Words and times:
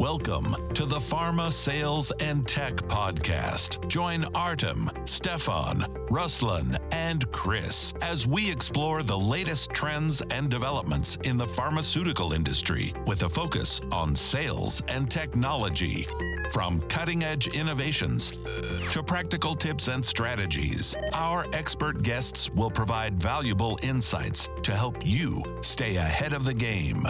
Welcome 0.00 0.56
to 0.72 0.86
the 0.86 0.96
Pharma 0.96 1.52
Sales 1.52 2.10
and 2.20 2.48
Tech 2.48 2.74
Podcast. 2.76 3.86
Join 3.86 4.24
Artem, 4.34 4.90
Stefan, 5.04 5.80
Ruslan, 6.08 6.78
and 6.92 7.30
Chris 7.32 7.92
as 8.00 8.26
we 8.26 8.50
explore 8.50 9.02
the 9.02 9.18
latest 9.18 9.72
trends 9.74 10.22
and 10.32 10.48
developments 10.48 11.18
in 11.24 11.36
the 11.36 11.46
pharmaceutical 11.46 12.32
industry 12.32 12.94
with 13.06 13.24
a 13.24 13.28
focus 13.28 13.82
on 13.92 14.16
sales 14.16 14.82
and 14.88 15.10
technology. 15.10 16.06
From 16.50 16.80
cutting 16.88 17.22
edge 17.22 17.54
innovations 17.54 18.48
to 18.92 19.02
practical 19.02 19.54
tips 19.54 19.88
and 19.88 20.02
strategies, 20.02 20.94
our 21.12 21.44
expert 21.52 22.02
guests 22.02 22.48
will 22.54 22.70
provide 22.70 23.20
valuable 23.20 23.78
insights 23.82 24.48
to 24.62 24.74
help 24.74 24.96
you 25.04 25.44
stay 25.60 25.96
ahead 25.96 26.32
of 26.32 26.46
the 26.46 26.54
game. 26.54 27.02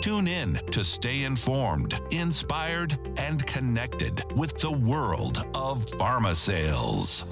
Tune 0.00 0.28
in 0.28 0.54
to 0.70 0.84
stay 0.84 1.24
informed, 1.24 2.00
inspired, 2.12 2.96
and 3.18 3.44
connected 3.46 4.22
with 4.36 4.56
the 4.58 4.70
world 4.70 5.44
of 5.56 5.84
pharma 5.98 6.34
sales. 6.34 7.24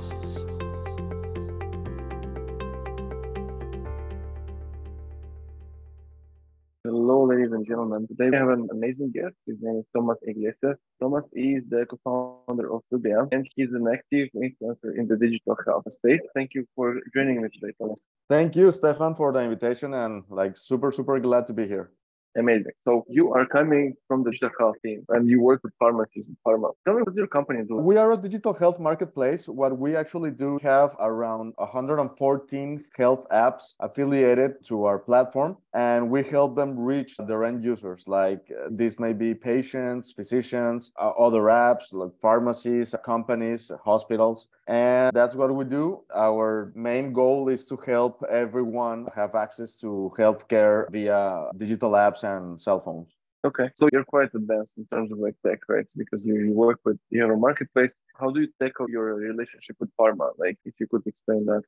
Hello, 6.82 7.24
ladies 7.24 7.52
and 7.52 7.64
gentlemen. 7.64 8.08
Today 8.08 8.30
we 8.30 8.36
have 8.36 8.48
an 8.48 8.66
amazing 8.72 9.12
guest. 9.12 9.36
His 9.46 9.58
name 9.60 9.76
is 9.76 9.84
Tomas 9.94 10.18
Iglesias. 10.26 10.76
Tomas 11.00 11.24
is 11.34 11.62
the 11.68 11.86
co-founder 11.86 12.72
of 12.72 12.82
Zubia, 12.92 13.28
and 13.30 13.46
he's 13.54 13.72
an 13.74 13.86
active 13.86 14.28
influencer 14.34 14.98
in 14.98 15.06
the 15.06 15.16
digital 15.16 15.56
health 15.64 15.84
space. 15.92 16.20
Thank 16.34 16.54
you 16.54 16.66
for 16.74 17.00
joining 17.14 17.42
me 17.42 17.48
today, 17.48 17.72
Tomas. 17.80 18.02
Thank 18.28 18.56
you, 18.56 18.72
Stefan, 18.72 19.14
for 19.14 19.32
the 19.32 19.38
invitation, 19.40 19.94
and 19.94 20.24
like 20.28 20.58
super, 20.58 20.90
super 20.90 21.20
glad 21.20 21.46
to 21.46 21.52
be 21.52 21.68
here. 21.68 21.92
Amazing. 22.36 22.72
So 22.78 23.04
you 23.08 23.32
are 23.32 23.46
coming 23.46 23.94
from 24.06 24.22
the 24.22 24.30
digital 24.30 24.74
team 24.84 25.04
and 25.08 25.28
you 25.28 25.40
work 25.40 25.62
with 25.64 25.72
pharmacies 25.78 26.26
and 26.26 26.36
pharma. 26.46 26.70
Tell 26.84 26.94
me 26.94 27.02
what 27.02 27.14
your 27.14 27.26
company 27.26 27.64
do. 27.66 27.76
We 27.76 27.96
are 27.96 28.12
a 28.12 28.16
digital 28.16 28.52
health 28.52 28.78
marketplace. 28.78 29.48
What 29.48 29.78
we 29.78 29.96
actually 29.96 30.32
do 30.32 30.58
have 30.62 30.94
around 31.00 31.54
114 31.56 32.84
health 32.96 33.26
apps 33.32 33.74
affiliated 33.80 34.64
to 34.66 34.84
our 34.84 34.98
platform 34.98 35.56
and 35.72 36.10
we 36.10 36.22
help 36.22 36.56
them 36.56 36.78
reach 36.78 37.16
their 37.16 37.44
end 37.44 37.64
users. 37.64 38.02
Like 38.06 38.50
uh, 38.50 38.68
these 38.70 38.98
may 38.98 39.12
be 39.12 39.34
patients, 39.34 40.12
physicians, 40.12 40.92
uh, 41.00 41.10
other 41.10 41.42
apps 41.42 41.92
like 41.92 42.12
pharmacies, 42.20 42.94
companies, 43.04 43.70
hospitals. 43.84 44.48
And 44.68 45.14
that's 45.14 45.34
what 45.36 45.54
we 45.54 45.64
do. 45.64 46.02
Our 46.14 46.72
main 46.74 47.12
goal 47.12 47.48
is 47.48 47.66
to 47.66 47.76
help 47.76 48.24
everyone 48.28 49.06
have 49.14 49.34
access 49.34 49.76
to 49.76 50.12
healthcare 50.18 50.90
via 50.90 51.50
digital 51.56 51.92
apps 51.92 52.24
and 52.32 52.60
cell 52.60 52.80
phones. 52.80 53.10
Okay, 53.48 53.68
so 53.74 53.88
you're 53.92 54.10
quite 54.16 54.30
advanced 54.34 54.76
in 54.76 54.86
terms 54.92 55.12
of 55.12 55.18
like 55.18 55.36
tech, 55.46 55.60
right? 55.68 55.88
Because 55.96 56.26
you, 56.26 56.34
you 56.46 56.52
work 56.52 56.80
with 56.84 56.98
you 57.10 57.22
have 57.22 57.30
a 57.30 57.36
marketplace. 57.36 57.94
How 58.20 58.28
do 58.30 58.40
you 58.40 58.48
tackle 58.60 58.86
your 58.90 59.14
relationship 59.14 59.76
with 59.78 59.90
pharma? 59.98 60.28
Like, 60.36 60.58
if 60.64 60.74
you 60.80 60.86
could 60.90 61.04
explain 61.06 61.44
that. 61.46 61.62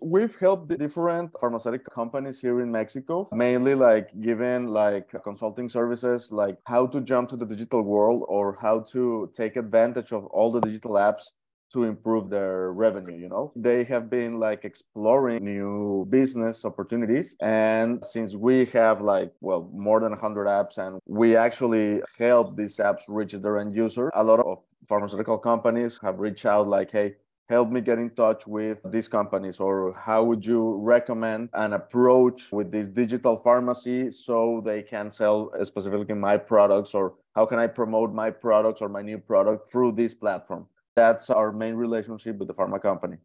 We've 0.00 0.36
helped 0.36 0.68
the 0.68 0.76
different 0.76 1.30
pharmaceutical 1.38 1.92
companies 2.00 2.40
here 2.40 2.60
in 2.60 2.70
Mexico, 2.72 3.28
mainly 3.32 3.74
like 3.74 4.08
giving 4.28 4.68
like 4.68 5.08
consulting 5.22 5.68
services, 5.68 6.32
like 6.32 6.56
how 6.64 6.86
to 6.92 7.00
jump 7.00 7.28
to 7.30 7.36
the 7.36 7.46
digital 7.46 7.82
world 7.82 8.24
or 8.28 8.58
how 8.60 8.80
to 8.94 9.30
take 9.34 9.56
advantage 9.56 10.10
of 10.12 10.24
all 10.26 10.50
the 10.50 10.60
digital 10.60 10.92
apps 10.92 11.24
to 11.72 11.84
improve 11.84 12.30
their 12.30 12.72
revenue 12.72 13.16
you 13.16 13.28
know? 13.28 13.52
They 13.56 13.84
have 13.84 14.10
been 14.10 14.38
like 14.38 14.64
exploring 14.64 15.44
new 15.44 16.06
business 16.10 16.64
opportunities 16.64 17.36
and 17.40 18.04
since 18.04 18.34
we 18.34 18.66
have 18.66 19.00
like 19.00 19.32
well 19.40 19.70
more 19.74 20.00
than 20.00 20.10
100 20.10 20.46
apps 20.46 20.78
and 20.78 21.00
we 21.06 21.36
actually 21.36 22.02
help 22.18 22.56
these 22.56 22.76
apps 22.76 23.02
reach 23.08 23.32
their 23.32 23.58
end 23.58 23.74
user 23.74 24.10
a 24.14 24.22
lot 24.22 24.40
of 24.40 24.58
pharmaceutical 24.88 25.38
companies 25.38 25.98
have 26.02 26.18
reached 26.18 26.46
out 26.46 26.68
like 26.68 26.90
hey 26.90 27.14
help 27.48 27.70
me 27.70 27.80
get 27.80 27.98
in 27.98 28.10
touch 28.10 28.46
with 28.46 28.78
these 28.90 29.08
companies 29.08 29.60
or 29.60 29.94
how 29.94 30.22
would 30.24 30.44
you 30.44 30.76
recommend 30.76 31.48
an 31.54 31.72
approach 31.74 32.50
with 32.52 32.70
this 32.70 32.88
digital 32.88 33.36
pharmacy 33.36 34.10
so 34.10 34.62
they 34.64 34.82
can 34.82 35.10
sell 35.10 35.50
specifically 35.64 36.14
my 36.14 36.36
products 36.36 36.94
or 36.94 37.14
how 37.34 37.44
can 37.44 37.58
i 37.58 37.66
promote 37.66 38.14
my 38.14 38.30
products 38.30 38.80
or 38.80 38.88
my 38.88 39.02
new 39.02 39.18
product 39.18 39.70
through 39.70 39.92
this 39.92 40.14
platform 40.14 40.66
that's 40.94 41.30
our 41.30 41.52
main 41.52 41.74
relationship 41.74 42.36
with 42.38 42.48
the 42.48 42.54
pharma 42.54 42.80
company. 42.80 43.16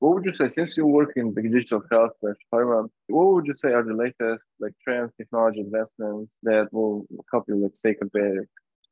What 0.00 0.14
would 0.14 0.24
you 0.24 0.32
say, 0.32 0.46
since 0.46 0.76
you 0.76 0.86
work 0.86 1.14
in 1.16 1.34
the 1.34 1.42
digital 1.42 1.82
health 1.90 2.12
pharma, 2.52 2.88
what 3.08 3.32
would 3.32 3.46
you 3.46 3.54
say 3.56 3.72
are 3.72 3.82
the 3.82 3.94
latest 3.94 4.46
like 4.60 4.72
trends, 4.82 5.12
technology 5.16 5.60
advancements 5.62 6.36
that 6.44 6.72
will 6.72 7.06
help 7.32 7.44
you 7.48 7.56
like 7.56 7.74
stay 7.74 7.94
competitive? 7.94 8.46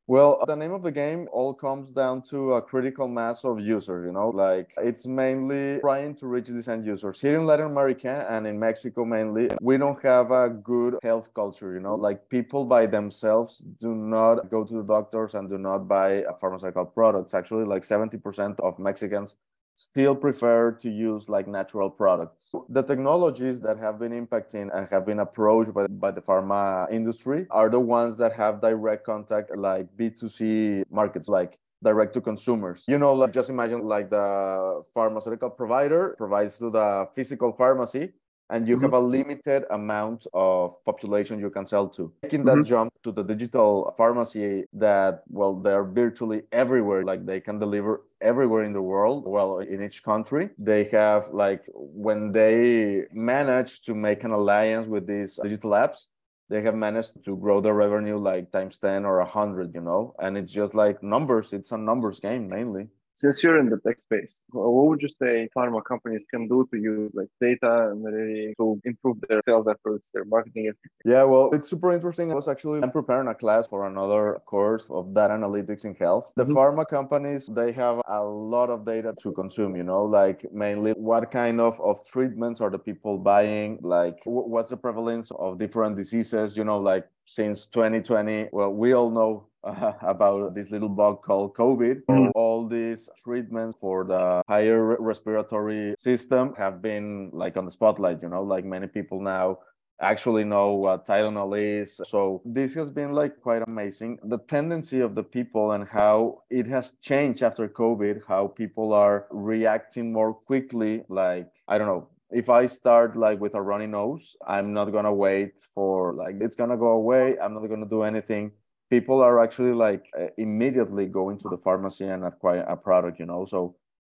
Well, 0.08 0.44
the 0.46 0.54
name 0.54 0.72
of 0.72 0.84
the 0.84 0.92
game 0.92 1.28
all 1.32 1.52
comes 1.52 1.90
down 1.90 2.22
to 2.30 2.52
a 2.54 2.62
critical 2.62 3.08
mass 3.08 3.44
of 3.44 3.58
users, 3.58 4.06
you 4.06 4.12
know, 4.12 4.28
like 4.28 4.72
it's 4.76 5.04
mainly 5.04 5.80
trying 5.80 6.14
to 6.16 6.28
reach 6.28 6.46
these 6.46 6.68
end 6.68 6.86
users. 6.86 7.20
Here 7.20 7.36
in 7.36 7.44
Latin 7.44 7.66
America 7.66 8.24
and 8.30 8.46
in 8.46 8.56
Mexico 8.56 9.04
mainly, 9.04 9.50
we 9.60 9.78
don't 9.78 10.00
have 10.04 10.30
a 10.30 10.48
good 10.48 11.00
health 11.02 11.28
culture, 11.34 11.74
you 11.74 11.80
know, 11.80 11.96
like 11.96 12.28
people 12.28 12.64
by 12.64 12.86
themselves 12.86 13.64
do 13.80 13.96
not 13.96 14.48
go 14.48 14.62
to 14.62 14.74
the 14.74 14.84
doctors 14.84 15.34
and 15.34 15.50
do 15.50 15.58
not 15.58 15.88
buy 15.88 16.22
pharmaceutical 16.40 16.84
products. 16.84 17.34
Actually, 17.34 17.64
like 17.64 17.82
70% 17.82 18.60
of 18.60 18.78
Mexicans 18.78 19.34
still 19.76 20.16
prefer 20.16 20.72
to 20.72 20.88
use 20.88 21.28
like 21.28 21.46
natural 21.46 21.90
products. 21.90 22.50
The 22.70 22.82
technologies 22.82 23.60
that 23.60 23.78
have 23.78 23.98
been 23.98 24.12
impacting 24.12 24.74
and 24.74 24.88
have 24.90 25.04
been 25.04 25.20
approached 25.20 25.74
by, 25.74 25.86
by 25.86 26.10
the 26.10 26.22
pharma 26.22 26.90
industry 26.90 27.46
are 27.50 27.68
the 27.68 27.78
ones 27.78 28.16
that 28.16 28.32
have 28.32 28.62
direct 28.62 29.04
contact 29.04 29.54
like 29.54 29.86
B2C 29.98 30.84
markets 30.90 31.28
like 31.28 31.58
direct 31.84 32.14
to 32.14 32.22
consumers. 32.22 32.84
You 32.88 32.96
know, 32.96 33.12
like 33.12 33.34
just 33.34 33.50
imagine 33.50 33.84
like 33.84 34.08
the 34.08 34.82
pharmaceutical 34.94 35.50
provider 35.50 36.14
provides 36.16 36.56
to 36.58 36.70
the 36.70 37.08
physical 37.14 37.52
pharmacy 37.52 38.12
and 38.50 38.68
you 38.68 38.76
mm-hmm. 38.76 38.84
have 38.84 38.92
a 38.92 39.00
limited 39.00 39.64
amount 39.70 40.26
of 40.32 40.84
population 40.84 41.38
you 41.40 41.50
can 41.50 41.66
sell 41.66 41.88
to. 41.88 42.12
Making 42.22 42.44
that 42.44 42.52
mm-hmm. 42.52 42.62
jump 42.62 42.92
to 43.02 43.12
the 43.12 43.22
digital 43.22 43.94
pharmacy 43.96 44.64
that, 44.72 45.22
well, 45.28 45.54
they're 45.54 45.84
virtually 45.84 46.42
everywhere, 46.52 47.04
like 47.04 47.26
they 47.26 47.40
can 47.40 47.58
deliver 47.58 48.02
everywhere 48.20 48.64
in 48.64 48.72
the 48.72 48.82
world, 48.82 49.24
well, 49.26 49.58
in 49.58 49.82
each 49.82 50.02
country. 50.02 50.50
They 50.58 50.84
have, 50.84 51.28
like, 51.32 51.62
when 51.74 52.32
they 52.32 53.04
manage 53.12 53.82
to 53.82 53.94
make 53.94 54.24
an 54.24 54.30
alliance 54.30 54.86
with 54.86 55.06
these 55.06 55.38
digital 55.42 55.72
apps, 55.72 56.06
they 56.48 56.62
have 56.62 56.76
managed 56.76 57.24
to 57.24 57.36
grow 57.36 57.60
their 57.60 57.74
revenue 57.74 58.18
like 58.18 58.52
times 58.52 58.78
10 58.78 59.04
or 59.04 59.18
100, 59.18 59.74
you 59.74 59.80
know, 59.80 60.14
and 60.20 60.38
it's 60.38 60.52
just 60.52 60.74
like 60.74 61.02
numbers, 61.02 61.52
it's 61.52 61.72
a 61.72 61.76
numbers 61.76 62.20
game 62.20 62.48
mainly 62.48 62.86
since 63.16 63.42
you're 63.42 63.58
in 63.58 63.70
the 63.70 63.78
tech 63.78 63.98
space, 63.98 64.42
what 64.50 64.86
would 64.88 65.02
you 65.02 65.08
say 65.08 65.48
pharma 65.56 65.82
companies 65.82 66.22
can 66.30 66.46
do 66.48 66.68
to 66.70 66.78
use 66.78 67.10
like 67.14 67.28
data 67.40 67.88
and 67.90 68.04
really 68.04 68.54
to 68.58 68.78
improve 68.84 69.16
their 69.28 69.40
sales 69.46 69.66
efforts, 69.66 70.10
their 70.12 70.26
marketing 70.26 70.66
efforts? 70.66 70.94
Yeah, 71.04 71.22
well, 71.24 71.50
it's 71.54 71.68
super 71.68 71.92
interesting. 71.92 72.30
I 72.30 72.34
was 72.34 72.46
actually 72.46 72.82
I'm 72.82 72.90
preparing 72.90 73.28
a 73.28 73.34
class 73.34 73.66
for 73.66 73.86
another 73.86 74.38
course 74.44 74.86
of 74.90 75.14
data 75.14 75.32
analytics 75.32 75.86
in 75.86 75.94
health. 75.94 76.30
The 76.36 76.44
mm-hmm. 76.44 76.56
pharma 76.56 76.86
companies 76.86 77.46
they 77.46 77.72
have 77.72 78.02
a 78.06 78.22
lot 78.22 78.68
of 78.68 78.84
data 78.84 79.14
to 79.22 79.32
consume. 79.32 79.76
You 79.76 79.84
know, 79.84 80.04
like 80.04 80.44
mainly 80.52 80.92
what 80.92 81.30
kind 81.30 81.58
of 81.58 81.80
of 81.80 82.06
treatments 82.06 82.60
are 82.60 82.70
the 82.70 82.78
people 82.78 83.16
buying? 83.16 83.78
Like 83.80 84.18
what's 84.24 84.70
the 84.70 84.76
prevalence 84.76 85.30
of 85.30 85.58
different 85.58 85.96
diseases? 85.96 86.54
You 86.54 86.64
know, 86.64 86.78
like 86.78 87.08
since 87.26 87.66
2020, 87.66 88.48
well, 88.52 88.72
we 88.72 88.94
all 88.94 89.10
know 89.10 89.48
uh, 89.64 89.92
about 90.02 90.54
this 90.54 90.70
little 90.70 90.88
bug 90.88 91.22
called 91.22 91.54
COVID. 91.54 92.02
Mm. 92.08 92.30
All 92.34 92.66
these 92.66 93.08
treatments 93.22 93.78
for 93.80 94.04
the 94.04 94.42
higher 94.48 94.96
respiratory 95.00 95.94
system 95.98 96.54
have 96.56 96.80
been 96.80 97.30
like 97.32 97.56
on 97.56 97.64
the 97.64 97.70
spotlight, 97.70 98.22
you 98.22 98.28
know, 98.28 98.42
like 98.42 98.64
many 98.64 98.86
people 98.86 99.20
now 99.20 99.58
actually 100.00 100.44
know 100.44 100.74
what 100.74 101.06
Tylenol 101.06 101.58
is. 101.58 102.00
So 102.04 102.42
this 102.44 102.74
has 102.74 102.90
been 102.90 103.12
like 103.12 103.40
quite 103.40 103.62
amazing. 103.66 104.18
The 104.24 104.38
tendency 104.38 105.00
of 105.00 105.14
the 105.14 105.22
people 105.22 105.72
and 105.72 105.86
how 105.88 106.42
it 106.50 106.66
has 106.66 106.92
changed 107.00 107.42
after 107.42 107.68
COVID, 107.68 108.22
how 108.26 108.48
people 108.48 108.92
are 108.92 109.26
reacting 109.30 110.12
more 110.12 110.34
quickly. 110.34 111.02
Like, 111.08 111.48
I 111.66 111.78
don't 111.78 111.86
know, 111.86 112.08
if 112.30 112.48
I 112.48 112.66
start 112.66 113.16
like 113.16 113.40
with 113.40 113.54
a 113.54 113.62
runny 113.62 113.86
nose, 113.86 114.36
I'm 114.46 114.72
not 114.72 114.86
gonna 114.86 115.14
wait 115.14 115.52
for 115.74 116.14
like 116.14 116.36
it's 116.40 116.56
gonna 116.56 116.76
go 116.76 116.90
away. 116.90 117.38
I'm 117.38 117.54
not 117.54 117.66
gonna 117.66 117.86
do 117.86 118.02
anything 118.02 118.52
people 118.90 119.20
are 119.20 119.42
actually 119.42 119.72
like 119.72 120.04
uh, 120.18 120.26
immediately 120.38 121.06
going 121.06 121.38
to 121.38 121.48
the 121.48 121.58
pharmacy 121.58 122.06
and 122.06 122.24
acquire 122.24 122.60
a 122.62 122.76
product 122.76 123.18
you 123.18 123.26
know 123.26 123.46
so 123.48 123.76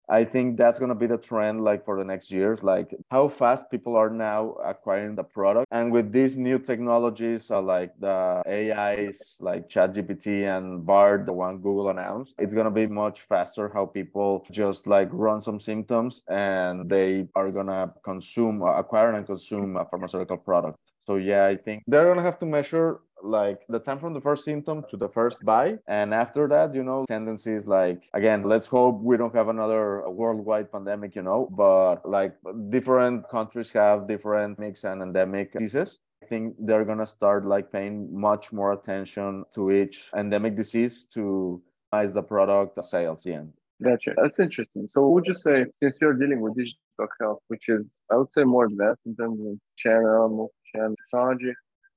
i 0.08 0.25
think 0.25 0.56
that's 0.56 0.79
going 0.79 0.88
to 0.88 0.94
be 0.94 1.06
the 1.06 1.17
trend 1.17 1.62
like 1.62 1.85
for 1.85 1.99
the 1.99 2.05
next 2.05 2.31
years 2.31 2.62
like 2.62 2.94
how 3.11 3.29
fast 3.29 3.70
people 3.70 3.97
are 3.97 4.11
now 4.11 4.53
acquiring 4.64 5.14
the 5.14 5.23
product. 5.25 5.67
And 5.70 5.93
with 5.93 6.12
these 6.12 6.37
new 6.37 6.58
technologies 6.58 7.50
uh, 7.50 7.61
like 7.61 7.93
the 7.99 8.43
ais 8.47 9.37
like 9.41 9.69
chatgpt 9.69 10.26
and 10.26 10.87
bard 10.87 11.26
the 11.26 11.32
one 11.32 11.58
google 11.58 11.88
announced 11.91 12.35
it's 12.38 12.55
going 12.55 12.64
to 12.64 12.70
be 12.70 12.87
much 12.87 13.23
faster 13.23 13.70
how 13.73 13.87
people 13.87 14.47
just 14.50 14.87
like 14.87 15.08
run 15.12 15.43
some 15.43 15.61
symptoms 15.61 16.23
and 16.29 16.88
they 16.88 17.29
are 17.35 17.50
going 17.50 17.67
to 17.67 17.93
consume 18.05 18.62
uh, 18.62 18.79
acquire 18.79 19.12
and 19.12 19.26
consume 19.26 19.76
a 19.76 19.85
pharmaceutical 19.85 20.37
product 20.37 20.79
so 21.06 21.17
yeah, 21.17 21.47
I 21.47 21.56
think 21.56 21.85
they're 21.87 22.06
gonna 22.06 22.23
have 22.23 22.38
to 22.41 22.47
measure 22.47 23.00
like 23.23 23.61
the 23.69 23.79
time 23.79 23.99
from 23.99 24.12
the 24.12 24.20
first 24.20 24.44
symptom 24.44 24.85
to 24.91 24.97
the 24.97 25.08
first 25.08 25.43
buy 25.43 25.79
and 25.88 26.12
after 26.12 26.47
that 26.47 26.75
you 26.75 26.85
know 26.85 27.06
tendencies 27.08 27.67
like 27.67 28.11
again 28.12 28.43
let's 28.43 28.67
hope 28.67 29.00
we 29.00 29.17
don't 29.17 29.35
have 29.35 29.49
another 29.49 30.08
worldwide 30.11 30.70
pandemic 30.70 31.17
you 31.17 31.23
know 31.23 31.49
but 31.56 32.06
like 32.06 32.37
different 32.69 33.26
countries 33.31 33.70
have 33.70 34.06
different 34.06 34.58
mix 34.58 34.85
and 34.85 35.00
endemic 35.00 35.50
diseases 35.53 35.99
I 36.23 36.26
think 36.26 36.56
they're 36.58 36.85
gonna 36.85 37.06
start 37.06 37.47
like 37.47 37.73
paying 37.73 38.08
much 38.12 38.53
more 38.53 38.73
attention 38.75 39.44
to 39.55 39.73
each 39.73 40.11
endemic 40.14 40.55
disease 40.55 41.06
to 41.14 41.62
maximize 41.93 42.14
the 42.14 42.23
product 42.23 42.85
sales 42.85 43.26
end. 43.26 43.53
Gotcha. 43.82 44.14
That's 44.17 44.38
interesting. 44.38 44.88
So 44.88 45.08
would 45.08 45.26
you 45.26 45.35
say 45.35 45.67
since 45.79 45.99
you're 46.00 46.14
dealing 46.14 46.41
with 46.41 46.56
digital 46.56 47.08
health, 47.20 47.41
which 47.49 47.69
is 47.69 47.88
I 48.11 48.17
would 48.17 48.32
say 48.32 48.44
more 48.44 48.64
advanced 48.64 49.03
in 49.05 49.14
terms 49.17 49.38
of 49.41 49.58
channel, 49.76 50.50
multi-channel 50.75 50.97
technology, 50.97 51.53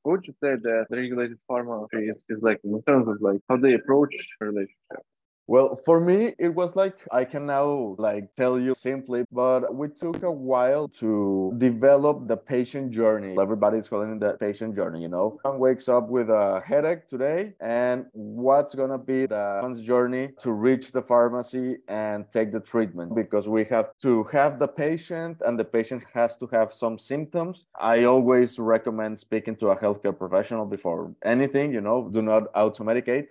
would 0.05 0.25
you 0.27 0.33
say 0.43 0.55
that 0.55 0.87
regulated 0.89 1.37
pharma 1.49 1.87
is, 1.93 2.25
is 2.29 2.39
like 2.41 2.59
in 2.63 2.81
terms 2.83 3.07
of 3.07 3.21
like 3.21 3.39
how 3.49 3.57
they 3.57 3.73
approach 3.73 4.15
relationships? 4.39 5.18
Well, 5.49 5.75
for 5.83 5.99
me, 5.99 6.35
it 6.37 6.53
was 6.53 6.75
like 6.75 6.95
I 7.11 7.25
can 7.25 7.47
now 7.47 7.95
like 7.97 8.35
tell 8.35 8.59
you 8.59 8.75
simply, 8.75 9.25
but 9.31 9.73
we 9.73 9.87
took 9.87 10.21
a 10.21 10.31
while 10.31 10.87
to 10.99 11.51
develop 11.57 12.27
the 12.27 12.37
patient 12.37 12.91
journey. 12.91 13.35
Everybody's 13.35 13.89
calling 13.89 14.11
it 14.11 14.19
the 14.19 14.37
patient 14.37 14.75
journey, 14.75 15.01
you 15.01 15.07
know. 15.07 15.39
One 15.41 15.57
wakes 15.57 15.89
up 15.89 16.07
with 16.07 16.29
a 16.29 16.61
headache 16.63 17.07
today, 17.07 17.55
and 17.59 18.05
what's 18.11 18.75
gonna 18.75 18.99
be 18.99 19.25
the 19.25 19.59
one's 19.63 19.81
journey 19.81 20.29
to 20.43 20.51
reach 20.51 20.91
the 20.91 21.01
pharmacy 21.01 21.77
and 21.87 22.31
take 22.31 22.51
the 22.51 22.59
treatment? 22.59 23.15
Because 23.15 23.47
we 23.47 23.63
have 23.73 23.89
to 24.03 24.25
have 24.25 24.59
the 24.59 24.67
patient, 24.67 25.41
and 25.43 25.57
the 25.57 25.65
patient 25.65 26.03
has 26.13 26.37
to 26.37 26.45
have 26.51 26.75
some 26.75 26.99
symptoms. 26.99 27.65
I 27.73 28.03
always 28.03 28.59
recommend 28.59 29.17
speaking 29.17 29.55
to 29.55 29.69
a 29.69 29.75
healthcare 29.75 30.15
professional 30.15 30.67
before 30.67 31.11
anything, 31.25 31.73
you 31.73 31.81
know. 31.81 32.07
Do 32.07 32.21
not 32.21 32.53
automedicate 32.53 33.29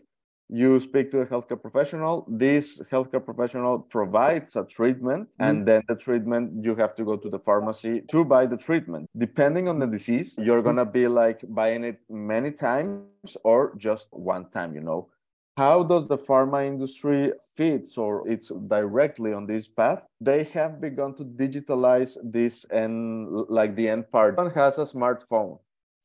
you 0.49 0.81
speak 0.81 1.11
to 1.11 1.21
a 1.21 1.27
healthcare 1.27 1.61
professional 1.61 2.27
this 2.29 2.79
healthcare 2.91 3.25
professional 3.25 3.79
provides 3.79 4.57
a 4.57 4.65
treatment 4.65 5.29
mm-hmm. 5.29 5.45
and 5.45 5.67
then 5.67 5.83
the 5.89 5.95
treatment 5.95 6.65
you 6.65 6.75
have 6.75 6.95
to 6.97 7.05
go 7.05 7.17
to 7.17 7.29
the 7.29 7.39
pharmacy 7.39 8.03
to 8.09 8.25
buy 8.25 8.47
the 8.47 8.57
treatment. 8.57 9.09
Depending 9.17 9.69
on 9.69 9.79
the 9.79 9.87
disease 9.87 10.35
you're 10.39 10.63
going 10.63 10.77
to 10.77 10.85
be 10.85 11.07
like 11.07 11.41
buying 11.49 11.85
it 11.85 12.01
many 12.09 12.51
times 12.51 13.37
or 13.45 13.75
just 13.77 14.09
one 14.13 14.49
time 14.51 14.75
you 14.75 14.81
know? 14.81 15.09
How 15.57 15.83
does 15.83 16.07
the 16.07 16.17
pharma 16.17 16.65
industry 16.65 17.33
fits 17.57 17.99
or 17.99 18.29
it's 18.29 18.53
directly 18.69 19.33
on 19.33 19.45
this 19.45 19.67
path? 19.67 20.03
They 20.21 20.45
have 20.55 20.81
begun 20.81 21.17
to 21.17 21.25
digitalize 21.25 22.17
this 22.23 22.65
and 22.71 23.29
like 23.49 23.75
the 23.75 23.89
end 23.89 24.09
part. 24.13 24.37
One 24.37 24.53
has 24.53 24.79
a 24.79 24.85
smartphone 24.85 25.59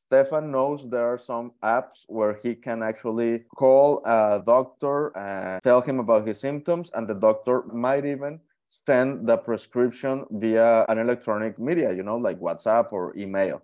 Stefan 0.06 0.50
knows 0.50 0.88
there 0.88 1.06
are 1.06 1.18
some 1.18 1.52
apps 1.62 2.04
where 2.08 2.38
he 2.42 2.54
can 2.54 2.82
actually 2.82 3.44
call 3.56 4.02
a 4.04 4.42
doctor 4.44 5.16
and 5.16 5.62
tell 5.62 5.80
him 5.80 5.98
about 5.98 6.26
his 6.26 6.38
symptoms, 6.38 6.90
and 6.94 7.08
the 7.08 7.14
doctor 7.14 7.62
might 7.72 8.04
even 8.04 8.38
send 8.66 9.26
the 9.26 9.36
prescription 9.36 10.24
via 10.30 10.84
an 10.88 10.98
electronic 10.98 11.58
media, 11.58 11.92
you 11.92 12.02
know, 12.02 12.16
like 12.16 12.38
WhatsApp 12.38 12.92
or 12.92 13.16
email. 13.16 13.62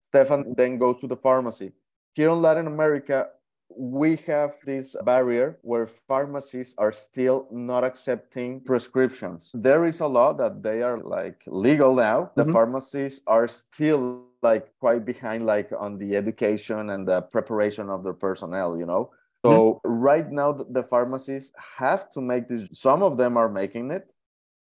Stefan 0.00 0.54
then 0.56 0.78
goes 0.78 1.00
to 1.00 1.06
the 1.06 1.16
pharmacy. 1.16 1.72
Here 2.14 2.30
in 2.30 2.42
Latin 2.42 2.66
America, 2.66 3.28
we 3.76 4.16
have 4.26 4.54
this 4.64 4.96
barrier 5.04 5.58
where 5.62 5.86
pharmacies 5.86 6.74
are 6.78 6.92
still 6.92 7.46
not 7.50 7.84
accepting 7.84 8.60
prescriptions. 8.60 9.50
There 9.52 9.84
is 9.84 10.00
a 10.00 10.06
law 10.06 10.32
that 10.34 10.62
they 10.62 10.82
are 10.82 10.98
like 10.98 11.42
legal 11.46 11.94
now. 11.94 12.30
The 12.34 12.42
mm-hmm. 12.42 12.52
pharmacies 12.52 13.20
are 13.26 13.46
still 13.46 14.27
like 14.42 14.68
quite 14.78 15.04
behind 15.04 15.46
like 15.46 15.70
on 15.78 15.98
the 15.98 16.16
education 16.16 16.90
and 16.90 17.06
the 17.06 17.22
preparation 17.22 17.88
of 17.88 18.04
their 18.04 18.12
personnel, 18.12 18.78
you 18.78 18.86
know. 18.86 19.10
So 19.44 19.80
mm-hmm. 19.84 19.90
right 19.90 20.30
now 20.30 20.52
the 20.52 20.82
pharmacies 20.82 21.52
have 21.78 22.10
to 22.10 22.20
make 22.20 22.48
this 22.48 22.68
some 22.72 23.02
of 23.02 23.16
them 23.16 23.36
are 23.36 23.48
making 23.48 23.90
it 23.90 24.12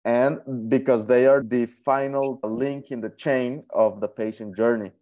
and 0.05 0.69
because 0.69 1.07
they 1.07 1.27
are 1.27 1.43
the 1.43 1.67
final 1.85 2.39
link 2.43 2.91
in 2.91 3.01
the 3.01 3.11
chain 3.11 3.63
of 3.71 4.01
the 4.01 4.09
patient 4.09 4.57
journey. 4.57 4.93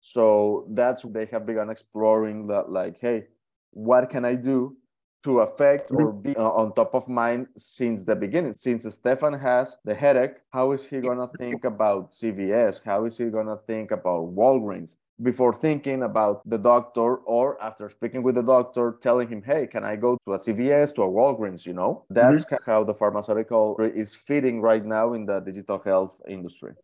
So 0.00 0.66
that's 0.70 1.02
they 1.02 1.26
have 1.26 1.46
begun 1.46 1.70
exploring 1.70 2.46
that 2.48 2.70
like 2.70 2.98
hey 3.00 3.24
what 3.70 4.08
can 4.10 4.24
I 4.24 4.34
do 4.34 4.76
to 5.24 5.40
affect 5.40 5.90
or 5.90 6.12
mm-hmm. 6.12 6.20
be 6.20 6.36
uh, 6.36 6.42
on 6.42 6.74
top 6.74 6.94
of 6.94 7.08
mind 7.08 7.48
since 7.56 8.04
the 8.04 8.14
beginning. 8.14 8.54
Since 8.54 8.92
Stefan 8.94 9.32
has 9.34 9.76
the 9.84 9.94
headache, 9.94 10.36
how 10.50 10.72
is 10.72 10.86
he 10.86 11.00
going 11.00 11.18
to 11.18 11.28
think 11.38 11.64
about 11.64 12.12
CVS? 12.12 12.80
How 12.84 13.04
is 13.04 13.18
he 13.18 13.26
going 13.26 13.46
to 13.46 13.58
think 13.66 13.90
about 13.90 14.34
Walgreens? 14.34 14.96
Before 15.22 15.54
thinking 15.54 16.02
about 16.02 16.42
the 16.44 16.58
doctor, 16.58 17.16
or 17.16 17.60
after 17.62 17.88
speaking 17.88 18.22
with 18.22 18.34
the 18.34 18.42
doctor, 18.42 18.98
telling 19.00 19.28
him, 19.28 19.42
Hey, 19.42 19.66
can 19.66 19.82
I 19.82 19.96
go 19.96 20.18
to 20.26 20.34
a 20.34 20.38
CVS, 20.38 20.94
to 20.96 21.02
a 21.04 21.08
Walgreens? 21.08 21.64
You 21.64 21.72
know, 21.72 22.04
that's 22.10 22.44
mm-hmm. 22.44 22.70
how 22.70 22.84
the 22.84 22.92
pharmaceutical 22.92 23.78
is 23.80 24.14
fitting 24.14 24.60
right 24.60 24.84
now 24.84 25.14
in 25.14 25.24
the 25.24 25.40
digital 25.40 25.78
health 25.78 26.20
industry. 26.28 26.74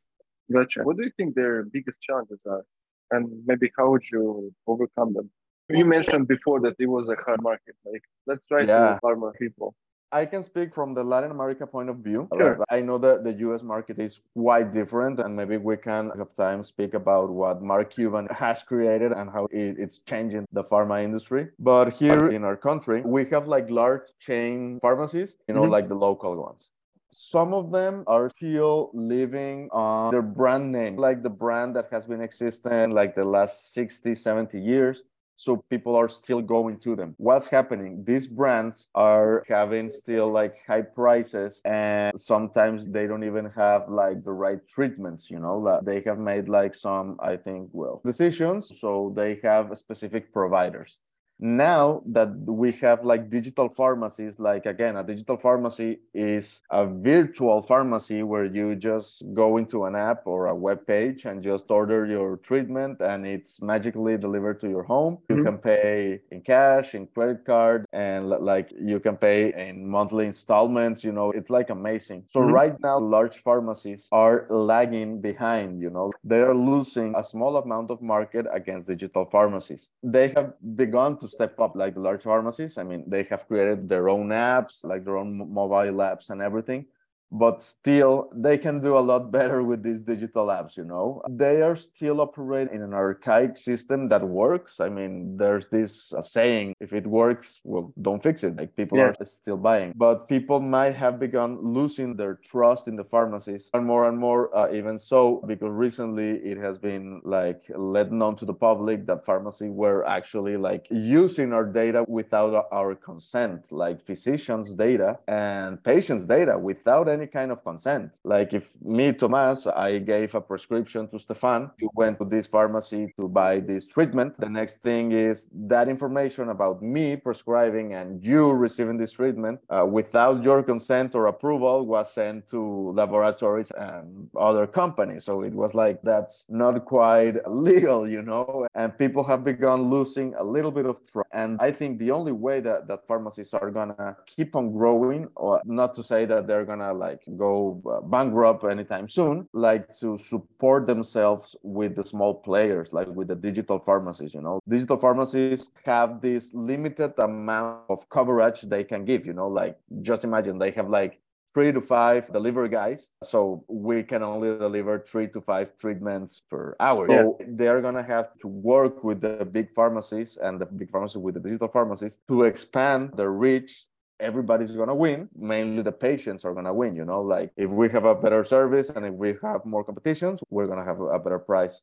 Gotcha. 0.50 0.82
What 0.82 0.96
do 0.96 1.04
you 1.04 1.12
think 1.16 1.34
their 1.34 1.64
biggest 1.64 2.00
challenges 2.00 2.42
are? 2.46 2.64
And 3.10 3.28
maybe 3.46 3.70
how 3.76 3.90
would 3.90 4.04
you 4.10 4.52
overcome 4.66 5.12
them? 5.12 5.30
You 5.68 5.84
mentioned 5.84 6.28
before 6.28 6.60
that 6.60 6.74
it 6.78 6.86
was 6.86 7.08
a 7.08 7.16
hard 7.16 7.42
market. 7.42 7.74
Like, 7.84 8.02
let's 8.26 8.46
try 8.46 8.62
yeah. 8.62 8.66
to 8.66 9.00
pharma 9.02 9.32
people. 9.34 9.74
I 10.12 10.26
can 10.26 10.42
speak 10.42 10.74
from 10.74 10.92
the 10.92 11.02
Latin 11.02 11.30
America 11.30 11.66
point 11.66 11.88
of 11.88 11.96
view. 11.96 12.28
Sure. 12.36 12.62
I 12.70 12.80
know 12.80 12.98
that 12.98 13.24
the 13.24 13.32
US 13.48 13.62
market 13.62 13.98
is 13.98 14.20
quite 14.36 14.70
different, 14.70 15.18
and 15.20 15.34
maybe 15.34 15.56
we 15.56 15.78
can 15.78 16.10
have 16.18 16.34
time 16.36 16.62
speak 16.64 16.92
about 16.92 17.30
what 17.30 17.62
Mark 17.62 17.90
Cuban 17.94 18.28
has 18.30 18.62
created 18.62 19.12
and 19.12 19.30
how 19.30 19.48
it's 19.50 20.00
changing 20.00 20.44
the 20.52 20.64
pharma 20.64 21.02
industry. 21.02 21.48
But 21.58 21.94
here 21.94 22.28
in 22.28 22.44
our 22.44 22.56
country, 22.56 23.00
we 23.00 23.24
have 23.30 23.48
like 23.48 23.70
large 23.70 24.02
chain 24.20 24.78
pharmacies, 24.82 25.36
you 25.48 25.54
know, 25.54 25.62
mm-hmm. 25.62 25.70
like 25.70 25.88
the 25.88 25.94
local 25.94 26.36
ones. 26.36 26.68
Some 27.10 27.52
of 27.54 27.72
them 27.72 28.04
are 28.06 28.28
still 28.30 28.90
living 28.94 29.68
on 29.72 30.12
their 30.12 30.22
brand 30.22 30.72
name, 30.72 30.96
like 30.96 31.22
the 31.22 31.30
brand 31.30 31.76
that 31.76 31.88
has 31.90 32.06
been 32.06 32.22
existing 32.22 32.90
like 32.90 33.14
the 33.14 33.24
last 33.24 33.72
60, 33.74 34.14
70 34.14 34.58
years 34.60 35.02
so 35.36 35.64
people 35.70 35.96
are 35.96 36.08
still 36.08 36.40
going 36.40 36.78
to 36.80 36.94
them. 36.96 37.14
What's 37.18 37.48
happening? 37.48 38.04
These 38.04 38.26
brands 38.26 38.86
are 38.94 39.44
having 39.48 39.88
still 39.88 40.30
like 40.30 40.54
high 40.66 40.82
prices 40.82 41.60
and 41.64 42.18
sometimes 42.20 42.88
they 42.90 43.06
don't 43.06 43.24
even 43.24 43.50
have 43.50 43.88
like 43.88 44.22
the 44.24 44.32
right 44.32 44.66
treatments 44.68 45.30
you 45.30 45.38
know 45.38 45.64
that 45.64 45.84
they 45.84 46.00
have 46.02 46.18
made 46.18 46.48
like 46.48 46.74
some 46.74 47.16
i 47.20 47.36
think 47.36 47.68
well 47.72 48.00
decisions. 48.04 48.72
So 48.80 49.12
they 49.14 49.40
have 49.42 49.76
specific 49.78 50.32
providers 50.32 50.98
now 51.42 52.00
that 52.06 52.30
we 52.46 52.70
have 52.70 53.04
like 53.04 53.28
digital 53.28 53.68
pharmacies 53.68 54.38
like 54.38 54.64
again 54.64 54.96
a 54.96 55.02
digital 55.02 55.36
pharmacy 55.36 55.98
is 56.14 56.60
a 56.70 56.86
virtual 56.86 57.60
pharmacy 57.60 58.22
where 58.22 58.44
you 58.44 58.76
just 58.76 59.24
go 59.34 59.56
into 59.56 59.84
an 59.84 59.96
app 59.96 60.24
or 60.24 60.46
a 60.46 60.54
web 60.54 60.86
page 60.86 61.24
and 61.24 61.42
just 61.42 61.68
order 61.68 62.06
your 62.06 62.36
treatment 62.36 63.00
and 63.00 63.26
it's 63.26 63.60
magically 63.60 64.16
delivered 64.16 64.60
to 64.60 64.68
your 64.68 64.84
home 64.84 65.16
mm-hmm. 65.16 65.38
you 65.38 65.44
can 65.44 65.58
pay 65.58 66.20
in 66.30 66.40
cash 66.40 66.94
in 66.94 67.08
credit 67.08 67.44
card 67.44 67.86
and 67.92 68.30
like 68.30 68.70
you 68.80 69.00
can 69.00 69.16
pay 69.16 69.52
in 69.68 69.84
monthly 69.84 70.26
installments 70.26 71.02
you 71.02 71.10
know 71.10 71.32
it's 71.32 71.50
like 71.50 71.70
amazing 71.70 72.22
so 72.28 72.38
mm-hmm. 72.38 72.52
right 72.52 72.76
now 72.80 73.00
large 73.00 73.38
pharmacies 73.38 74.06
are 74.12 74.46
lagging 74.48 75.20
behind 75.20 75.82
you 75.82 75.90
know 75.90 76.12
they 76.22 76.40
are 76.40 76.54
losing 76.54 77.12
a 77.16 77.24
small 77.24 77.56
amount 77.56 77.90
of 77.90 78.00
market 78.00 78.46
against 78.52 78.86
digital 78.86 79.24
pharmacies 79.24 79.88
they 80.04 80.28
have 80.36 80.52
begun 80.76 81.18
to 81.18 81.31
step 81.32 81.58
up 81.60 81.74
like 81.74 81.94
the 81.94 82.00
large 82.00 82.22
pharmacies. 82.22 82.78
I 82.78 82.82
mean, 82.82 83.04
they 83.06 83.22
have 83.24 83.46
created 83.48 83.88
their 83.88 84.08
own 84.08 84.28
apps, 84.28 84.84
like 84.84 85.04
their 85.04 85.16
own 85.16 85.52
mobile 85.52 85.98
apps 86.10 86.30
and 86.30 86.40
everything 86.42 86.86
but 87.32 87.62
still 87.62 88.28
they 88.34 88.58
can 88.58 88.80
do 88.80 88.96
a 88.96 89.00
lot 89.00 89.32
better 89.32 89.62
with 89.62 89.82
these 89.82 90.02
digital 90.02 90.46
apps 90.46 90.76
you 90.76 90.84
know? 90.84 91.22
They 91.28 91.62
are 91.62 91.76
still 91.76 92.20
operating 92.20 92.74
in 92.74 92.82
an 92.82 92.92
archaic 92.92 93.56
system 93.56 94.08
that 94.10 94.22
works. 94.22 94.80
I 94.80 94.88
mean 94.88 95.36
there's 95.36 95.66
this 95.68 96.12
uh, 96.12 96.22
saying 96.22 96.74
if 96.80 96.92
it 96.92 97.06
works 97.06 97.60
well 97.64 97.92
don't 98.00 98.22
fix 98.22 98.44
it. 98.44 98.56
Like 98.56 98.76
people 98.76 98.98
yeah. 98.98 99.12
are 99.18 99.24
still 99.24 99.56
buying. 99.56 99.92
But 99.96 100.28
people 100.28 100.60
might 100.60 100.94
have 100.94 101.18
begun 101.18 101.58
losing 101.62 102.16
their 102.16 102.34
trust 102.34 102.86
in 102.86 102.96
the 102.96 103.04
pharmacies 103.04 103.70
and 103.72 103.86
more 103.86 104.08
and 104.08 104.18
more 104.18 104.54
uh, 104.56 104.72
even 104.72 104.98
so 104.98 105.42
because 105.46 105.72
recently 105.72 106.30
it 106.52 106.58
has 106.58 106.78
been 106.78 107.20
like 107.24 107.62
let 107.74 108.12
known 108.12 108.36
to 108.36 108.44
the 108.44 108.54
public 108.54 109.06
that 109.06 109.24
pharmacy 109.24 109.68
were 109.70 110.06
actually 110.06 110.56
like 110.56 110.86
using 110.90 111.52
our 111.52 111.64
data 111.64 112.04
without 112.08 112.66
our 112.70 112.94
consent 112.94 113.72
like 113.72 114.04
physicians 114.04 114.74
data 114.74 115.18
and 115.28 115.82
patients 115.82 116.26
data 116.26 116.58
without 116.58 117.08
any 117.08 117.21
any 117.22 117.30
kind 117.30 117.52
of 117.52 117.62
consent. 117.62 118.10
Like 118.24 118.52
if 118.52 118.68
me, 118.82 119.12
Tomas, 119.12 119.66
I 119.66 119.98
gave 119.98 120.34
a 120.34 120.40
prescription 120.40 121.08
to 121.08 121.18
Stefan, 121.18 121.70
you 121.78 121.88
went 121.94 122.18
to 122.18 122.24
this 122.24 122.46
pharmacy 122.46 123.14
to 123.18 123.28
buy 123.28 123.60
this 123.60 123.86
treatment. 123.86 124.38
The 124.38 124.48
next 124.48 124.82
thing 124.82 125.12
is 125.12 125.46
that 125.70 125.88
information 125.88 126.48
about 126.48 126.82
me 126.82 127.16
prescribing 127.16 127.94
and 127.94 128.22
you 128.22 128.50
receiving 128.50 128.98
this 128.98 129.12
treatment 129.12 129.60
uh, 129.70 129.86
without 129.86 130.42
your 130.42 130.62
consent 130.62 131.14
or 131.14 131.26
approval 131.26 131.86
was 131.86 132.12
sent 132.12 132.48
to 132.50 132.92
laboratories 132.92 133.70
and 133.70 134.28
other 134.36 134.66
companies. 134.66 135.24
So 135.24 135.42
it 135.42 135.54
was 135.54 135.74
like 135.74 136.02
that's 136.02 136.44
not 136.48 136.84
quite 136.84 137.34
legal, 137.46 138.08
you 138.08 138.22
know, 138.22 138.66
and 138.74 138.96
people 138.98 139.22
have 139.24 139.44
begun 139.44 139.90
losing 139.90 140.34
a 140.34 140.42
little 140.42 140.70
bit 140.70 140.86
of 140.86 141.00
trust. 141.06 141.28
And 141.32 141.58
I 141.60 141.70
think 141.70 141.98
the 141.98 142.10
only 142.10 142.32
way 142.32 142.60
that, 142.60 142.88
that 142.88 143.06
pharmacies 143.06 143.54
are 143.54 143.70
gonna 143.70 144.16
keep 144.26 144.56
on 144.56 144.72
growing, 144.72 145.28
or 145.36 145.60
not 145.64 145.94
to 145.94 146.02
say 146.02 146.24
that 146.26 146.46
they're 146.46 146.64
gonna 146.64 146.92
like 146.92 147.11
go 147.36 147.82
uh, 147.86 148.00
bankrupt 148.00 148.64
anytime 148.64 149.08
soon, 149.08 149.48
like 149.52 149.96
to 149.98 150.18
support 150.18 150.86
themselves 150.86 151.56
with 151.62 151.96
the 151.96 152.04
small 152.04 152.34
players, 152.34 152.92
like 152.92 153.08
with 153.08 153.28
the 153.28 153.34
digital 153.34 153.78
pharmacies, 153.78 154.34
you 154.34 154.40
know. 154.40 154.60
Digital 154.68 154.98
pharmacies 154.98 155.68
have 155.84 156.20
this 156.20 156.52
limited 156.54 157.18
amount 157.18 157.82
of 157.88 158.08
coverage 158.08 158.62
they 158.62 158.84
can 158.84 159.04
give, 159.04 159.26
you 159.26 159.32
know, 159.32 159.48
like 159.48 159.78
just 160.02 160.24
imagine 160.24 160.58
they 160.58 160.70
have 160.70 160.88
like 160.88 161.20
three 161.54 161.72
to 161.72 161.80
five 161.80 162.32
delivery 162.32 162.68
guys. 162.68 163.10
So 163.22 163.64
we 163.68 164.02
can 164.02 164.22
only 164.22 164.56
deliver 164.56 164.98
three 164.98 165.28
to 165.28 165.40
five 165.40 165.76
treatments 165.78 166.42
per 166.50 166.74
hour. 166.80 167.10
Yeah. 167.10 167.22
So 167.22 167.38
they're 167.46 167.80
going 167.80 167.94
to 167.94 168.02
have 168.02 168.38
to 168.40 168.48
work 168.48 169.04
with 169.04 169.20
the 169.20 169.44
big 169.44 169.74
pharmacies 169.74 170.38
and 170.42 170.60
the 170.60 170.66
big 170.66 170.90
pharmacies 170.90 171.18
with 171.18 171.34
the 171.34 171.40
digital 171.40 171.68
pharmacies 171.68 172.18
to 172.28 172.44
expand 172.44 173.12
their 173.16 173.30
reach 173.30 173.86
everybody's 174.22 174.72
going 174.72 174.88
to 174.88 174.94
win 174.94 175.28
mainly 175.36 175.82
the 175.82 175.92
patients 175.92 176.44
are 176.44 176.52
going 176.52 176.64
to 176.64 176.72
win 176.72 176.94
you 176.96 177.04
know? 177.04 177.20
Like 177.20 177.50
if 177.56 177.68
we 177.68 177.88
have 177.90 178.04
a 178.04 178.14
better 178.14 178.44
service 178.44 178.88
and 178.88 179.04
if 179.04 179.14
we 179.14 179.34
have 179.42 179.64
more 179.64 179.84
competitions 179.84 180.40
we're 180.50 180.66
going 180.66 180.78
to 180.78 180.84
have 180.84 181.00
a 181.00 181.18
better 181.18 181.38
price. 181.38 181.80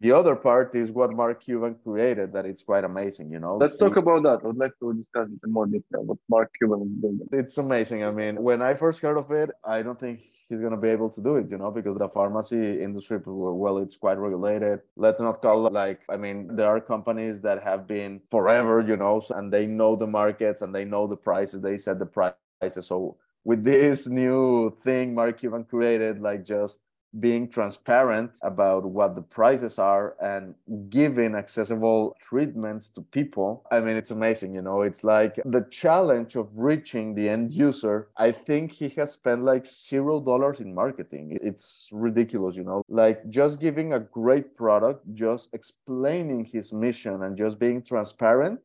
The 0.00 0.12
other 0.12 0.36
part 0.36 0.74
is 0.74 0.90
what 0.90 1.12
mark 1.12 1.42
cuban 1.42 1.76
created 1.82 2.32
that 2.34 2.44
it's 2.44 2.62
quite 2.62 2.84
amazing 2.84 3.30
you 3.30 3.40
know? 3.40 3.56
Let's 3.56 3.76
talk 3.76 3.96
about 3.96 4.22
that. 4.24 4.40
I 4.42 4.46
would 4.48 4.58
like 4.58 4.76
to 4.80 4.92
discuss 4.92 5.28
it 5.28 5.40
in 5.44 5.52
more 5.52 5.66
detail 5.66 6.02
what 6.02 6.18
mark 6.28 6.50
cuban 6.58 6.82
is 6.82 6.94
building 6.94 7.28
it's 7.32 7.56
amazing. 7.58 8.04
I 8.04 8.10
mean 8.10 8.42
when 8.42 8.60
i 8.62 8.74
first 8.74 9.00
heard 9.00 9.16
of 9.16 9.30
it 9.30 9.50
i 9.64 9.82
don't 9.82 9.98
think 9.98 10.20
he's 10.48 10.60
going 10.60 10.72
to 10.72 10.76
be 10.76 10.88
able 10.88 11.10
to 11.10 11.20
do 11.20 11.36
it, 11.36 11.50
you 11.50 11.58
know, 11.58 11.70
because 11.70 11.98
the 11.98 12.08
pharmacy 12.08 12.82
industry, 12.82 13.18
well, 13.24 13.78
it's 13.78 13.96
quite 13.96 14.18
regulated. 14.18 14.80
Let's 14.96 15.20
not 15.20 15.42
call 15.42 15.66
it 15.66 15.72
like, 15.72 16.02
I 16.08 16.16
mean, 16.16 16.54
there 16.54 16.68
are 16.68 16.80
companies 16.80 17.40
that 17.42 17.62
have 17.64 17.86
been 17.86 18.20
forever, 18.30 18.84
you 18.86 18.96
know, 18.96 19.22
and 19.30 19.52
they 19.52 19.66
know 19.66 19.96
the 19.96 20.06
markets 20.06 20.62
and 20.62 20.74
they 20.74 20.84
know 20.84 21.06
the 21.06 21.16
prices, 21.16 21.62
they 21.62 21.78
set 21.78 21.98
the 21.98 22.06
prices. 22.06 22.86
So 22.86 23.16
with 23.44 23.64
this 23.64 24.06
new 24.06 24.76
thing 24.82 25.14
Mark 25.14 25.38
Cuban 25.40 25.64
created, 25.64 26.20
like 26.20 26.44
just 26.44 26.78
being 27.20 27.48
transparent 27.48 28.32
about 28.42 28.84
what 28.84 29.14
the 29.14 29.22
prices 29.22 29.78
are 29.78 30.16
and 30.20 30.54
giving 30.90 31.34
accessible 31.34 32.16
treatments 32.20 32.90
to 32.90 33.00
people. 33.02 33.64
I 33.70 33.80
mean 33.80 33.96
it's 33.96 34.10
amazing 34.10 34.54
you 34.54 34.62
know? 34.62 34.82
It's 34.82 35.04
like 35.04 35.36
the 35.44 35.66
challenge 35.70 36.36
of 36.36 36.48
reaching 36.54 37.14
the 37.14 37.28
end 37.28 37.52
user. 37.52 38.08
I 38.16 38.32
think 38.32 38.72
he 38.72 38.88
has 38.90 39.12
spent 39.12 39.44
like 39.44 39.66
zero 39.66 40.20
dollars 40.20 40.60
in 40.60 40.74
marketing. 40.74 41.38
It's 41.42 41.88
ridiculous 41.92 42.56
you 42.56 42.64
know? 42.64 42.82
Like 42.88 43.28
just 43.30 43.60
giving 43.60 43.92
a 43.92 44.00
great 44.00 44.56
product 44.56 45.04
just 45.14 45.50
explaining 45.52 46.44
his 46.44 46.72
mission 46.72 47.22
and 47.22 47.36
just 47.36 47.58
being 47.58 47.82
transparent 47.82 48.60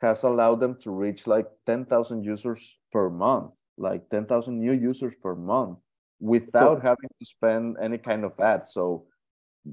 has 0.00 0.22
allowed 0.22 0.60
them 0.60 0.76
to 0.82 0.90
reach 0.90 1.26
like 1.26 1.46
10,000 1.66 2.22
users 2.22 2.78
per 2.92 3.10
month 3.10 3.50
like 3.78 4.08
10,000 4.10 4.58
new 4.58 4.72
users 4.72 5.14
per 5.22 5.34
month 5.34 5.78
without 6.20 6.78
so, 6.78 6.80
having 6.80 7.10
to 7.20 7.26
spend 7.26 7.76
any 7.80 7.98
kind 7.98 8.24
of 8.24 8.38
ads. 8.40 8.72
So 8.72 9.04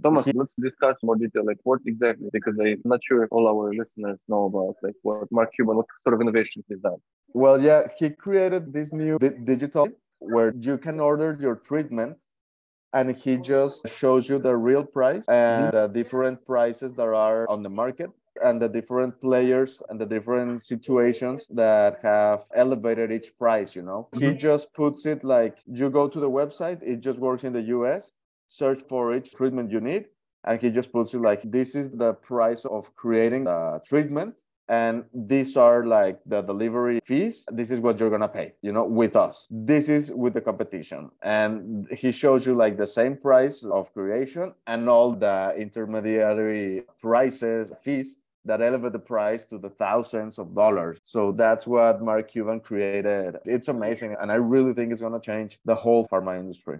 Tomas, 0.04 0.28
let's 0.34 0.56
discuss 0.56 0.98
more 1.04 1.16
detail, 1.16 1.46
like 1.46 1.58
what 1.64 1.80
exactly, 1.86 2.30
because 2.34 2.58
I'm 2.60 2.82
not 2.86 3.02
sure 3.04 3.24
if 3.24 3.32
all 3.32 3.48
our 3.48 3.74
listeners 3.74 4.20
know 4.28 4.46
about 4.46 4.75
like 4.82 4.96
what 5.04 5.32
Mark 5.32 5.54
Cuban, 5.56 5.78
what 5.78 5.86
sort 6.02 6.14
of 6.14 6.22
innovation 6.22 6.64
he's 6.68 6.80
done. 6.80 6.98
Well, 7.34 7.62
yeah, 7.62 7.88
he 7.98 8.10
created 8.10 8.74
this 8.74 8.94
new 8.94 9.18
di- 9.20 9.38
digital 9.44 9.88
where 10.20 10.54
you 10.58 10.78
can 10.78 11.00
order 11.00 11.38
your 11.40 11.56
treatment 11.56 12.18
and 12.94 13.16
he 13.16 13.38
just 13.38 13.88
shows 13.90 14.30
you 14.30 14.40
the 14.40 14.56
real 14.56 14.84
price 14.84 15.25
and 15.28 15.66
mm-hmm. 15.66 15.75
the 15.75 15.88
different 15.88 16.46
prices 16.46 16.94
that 16.96 17.08
are 17.08 17.48
on 17.50 17.62
the 17.62 17.70
market 17.70 18.10
and 18.44 18.62
the 18.62 18.68
different 18.68 19.20
players 19.22 19.82
and 19.89 20.00
the 20.00 20.06
different 20.06 20.62
situations 20.63 21.48
that 21.50 22.00
have 22.01 22.44
elevated 22.54 23.12
each 23.12 23.38
price 23.38 23.75
you 23.75 23.82
know 23.82 24.08
mm-hmm. 24.13 24.25
he 24.25 24.34
just 24.34 24.74
puts 24.74 25.06
it 25.06 25.24
like 25.24 25.58
you 25.65 25.89
go 25.89 26.08
to 26.08 26.20
the 26.20 26.30
website 26.30 26.82
it 26.82 27.00
just 27.01 27.20
works 27.20 27.44
in 27.44 27.54
the 27.54 27.62
us 27.62 28.12
search 28.48 28.82
for 28.89 29.15
each 29.15 29.32
treatment 29.32 29.72
you 29.72 29.80
need 29.80 30.06
and 30.46 30.62
he 30.62 30.70
just 30.70 30.92
puts 30.92 31.13
you 31.13 31.22
like 31.22 31.42
this 31.51 31.75
is 31.75 31.92
the 31.92 32.13
price 32.13 32.65
of 32.65 32.94
creating 32.96 33.46
the 33.46 33.82
treatment 33.86 34.36
and 34.68 35.04
these 35.13 35.56
are 35.58 35.86
like 35.86 36.20
the 36.25 36.42
delivery 36.42 37.00
fees 37.06 37.46
this 37.51 37.70
is 37.70 37.80
what 37.80 38.00
you're 38.00 38.10
gonna 38.10 38.27
pay 38.27 38.54
you 38.62 38.72
know 38.72 38.84
with 38.84 39.15
us 39.15 39.46
this 39.51 39.89
is 39.89 40.12
with 40.12 40.34
the 40.34 40.42
competition 40.42 41.10
and 41.22 41.88
he 41.92 42.12
shows 42.12 42.46
you 42.46 42.56
like 42.56 42.75
the 42.77 42.88
same 42.88 43.15
price 43.15 43.63
of 43.63 43.94
creation 43.94 44.54
and 44.65 44.89
all 44.89 45.13
the 45.13 45.54
intermediary 45.56 46.84
prices 47.00 47.72
fees 47.84 48.15
that 48.46 48.62
elevate 48.62 48.94
the 48.94 49.00
price 49.00 49.44
to 49.46 49.58
the 49.58 49.70
thousands 49.70 50.38
of 50.38 50.56
dollars. 50.56 51.00
So 51.04 51.32
that's 51.32 51.66
what 51.68 52.02
Mark 52.02 52.30
Cuban 52.30 52.60
created. 52.60 53.38
It's 53.46 53.68
amazing. 53.68 54.16
And 54.20 54.32
I 54.32 54.36
really 54.36 54.74
think 54.74 54.92
it's 54.92 55.02
going 55.02 55.14
to 55.14 55.20
change 55.20 55.60
the 55.66 55.75
whole 55.75 56.08
pharma 56.08 56.40
industry. 56.40 56.80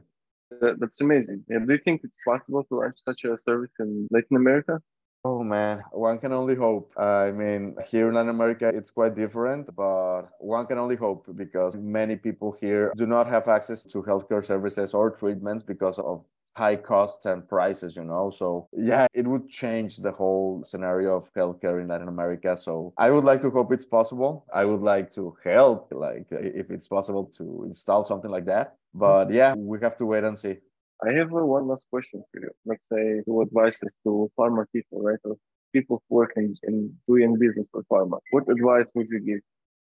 that's 0.62 1.02
amazing. 1.02 1.44
Yeah, 1.50 1.60
do 1.66 1.74
you 1.74 1.80
think 1.80 2.02
it's 2.04 2.18
possible 2.26 2.64
to 2.66 2.76
launch 2.76 3.00
such 3.04 3.24
a 3.26 3.38
service 3.38 3.72
in 3.80 4.08
Latin 4.12 4.38
America? 4.38 4.82
Oh 5.28 5.44
man, 5.44 5.84
one 5.92 6.20
can 6.20 6.34
only 6.34 6.54
hope. 6.54 6.94
I 6.96 7.32
mean, 7.32 7.76
here 7.90 8.10
in 8.10 8.14
Latin 8.14 8.30
America, 8.30 8.68
it's 8.68 8.92
quite 8.92 9.16
different, 9.16 9.76
but 9.76 10.26
one 10.38 10.68
can 10.68 10.78
only 10.78 10.96
hope 10.96 11.26
because 11.36 11.76
many 11.76 12.16
people 12.16 12.52
here 12.52 12.94
do 12.96 13.08
not 13.08 13.26
have 13.26 13.48
access 13.48 13.82
to 13.82 14.04
healthcare 14.04 14.46
services 14.46 14.94
or 14.94 15.10
treatments 15.10 15.64
because 15.64 15.98
of 15.98 16.24
high 16.56 16.76
costs 16.76 17.26
and 17.26 17.48
prices, 17.48 17.96
you 17.96 18.04
know. 18.04 18.32
So 18.36 18.68
yeah, 18.74 19.08
it 19.14 19.28
would 19.28 19.50
change 19.50 19.98
the 19.98 20.12
whole 20.12 20.64
scenario 20.64 21.18
of 21.18 21.32
healthcare 21.34 21.82
in 21.82 21.88
Latin 21.88 22.08
America. 22.08 22.58
So 22.58 22.94
I 22.98 23.12
would 23.12 23.24
like 23.24 23.42
to 23.42 23.50
hope 23.50 23.72
it's 23.74 23.86
possible. 23.86 24.46
I 24.54 24.66
would 24.66 24.82
like 24.82 25.12
to 25.12 25.36
help, 25.44 25.92
like 25.92 26.26
if 26.32 26.72
it's 26.72 26.88
possible 26.88 27.26
to 27.38 27.64
install 27.66 28.06
something 28.06 28.32
like 28.32 28.46
that. 28.46 28.76
But 28.94 29.32
yeah, 29.32 29.54
we 29.56 29.80
have 29.82 29.98
to 29.98 30.06
wait 30.06 30.24
and 30.24 30.38
see. 30.38 30.58
I 31.06 31.12
have 31.14 31.30
one 31.32 31.68
last 31.68 31.88
question 31.90 32.24
for 32.32 32.40
you. 32.42 32.50
Let's 32.66 32.88
say 32.88 33.22
two 33.26 33.42
advices 33.42 33.94
to 34.04 34.32
pharma 34.40 34.66
people, 34.72 35.02
right? 35.02 35.20
Or 35.26 35.36
people 35.74 36.02
working 36.08 36.56
in 36.64 36.94
doing 37.06 37.38
business 37.38 37.68
for 37.70 37.84
pharma. 37.92 38.20
What 38.32 38.50
advice 38.50 38.86
would 38.96 39.08
you 39.10 39.20
give 39.20 39.42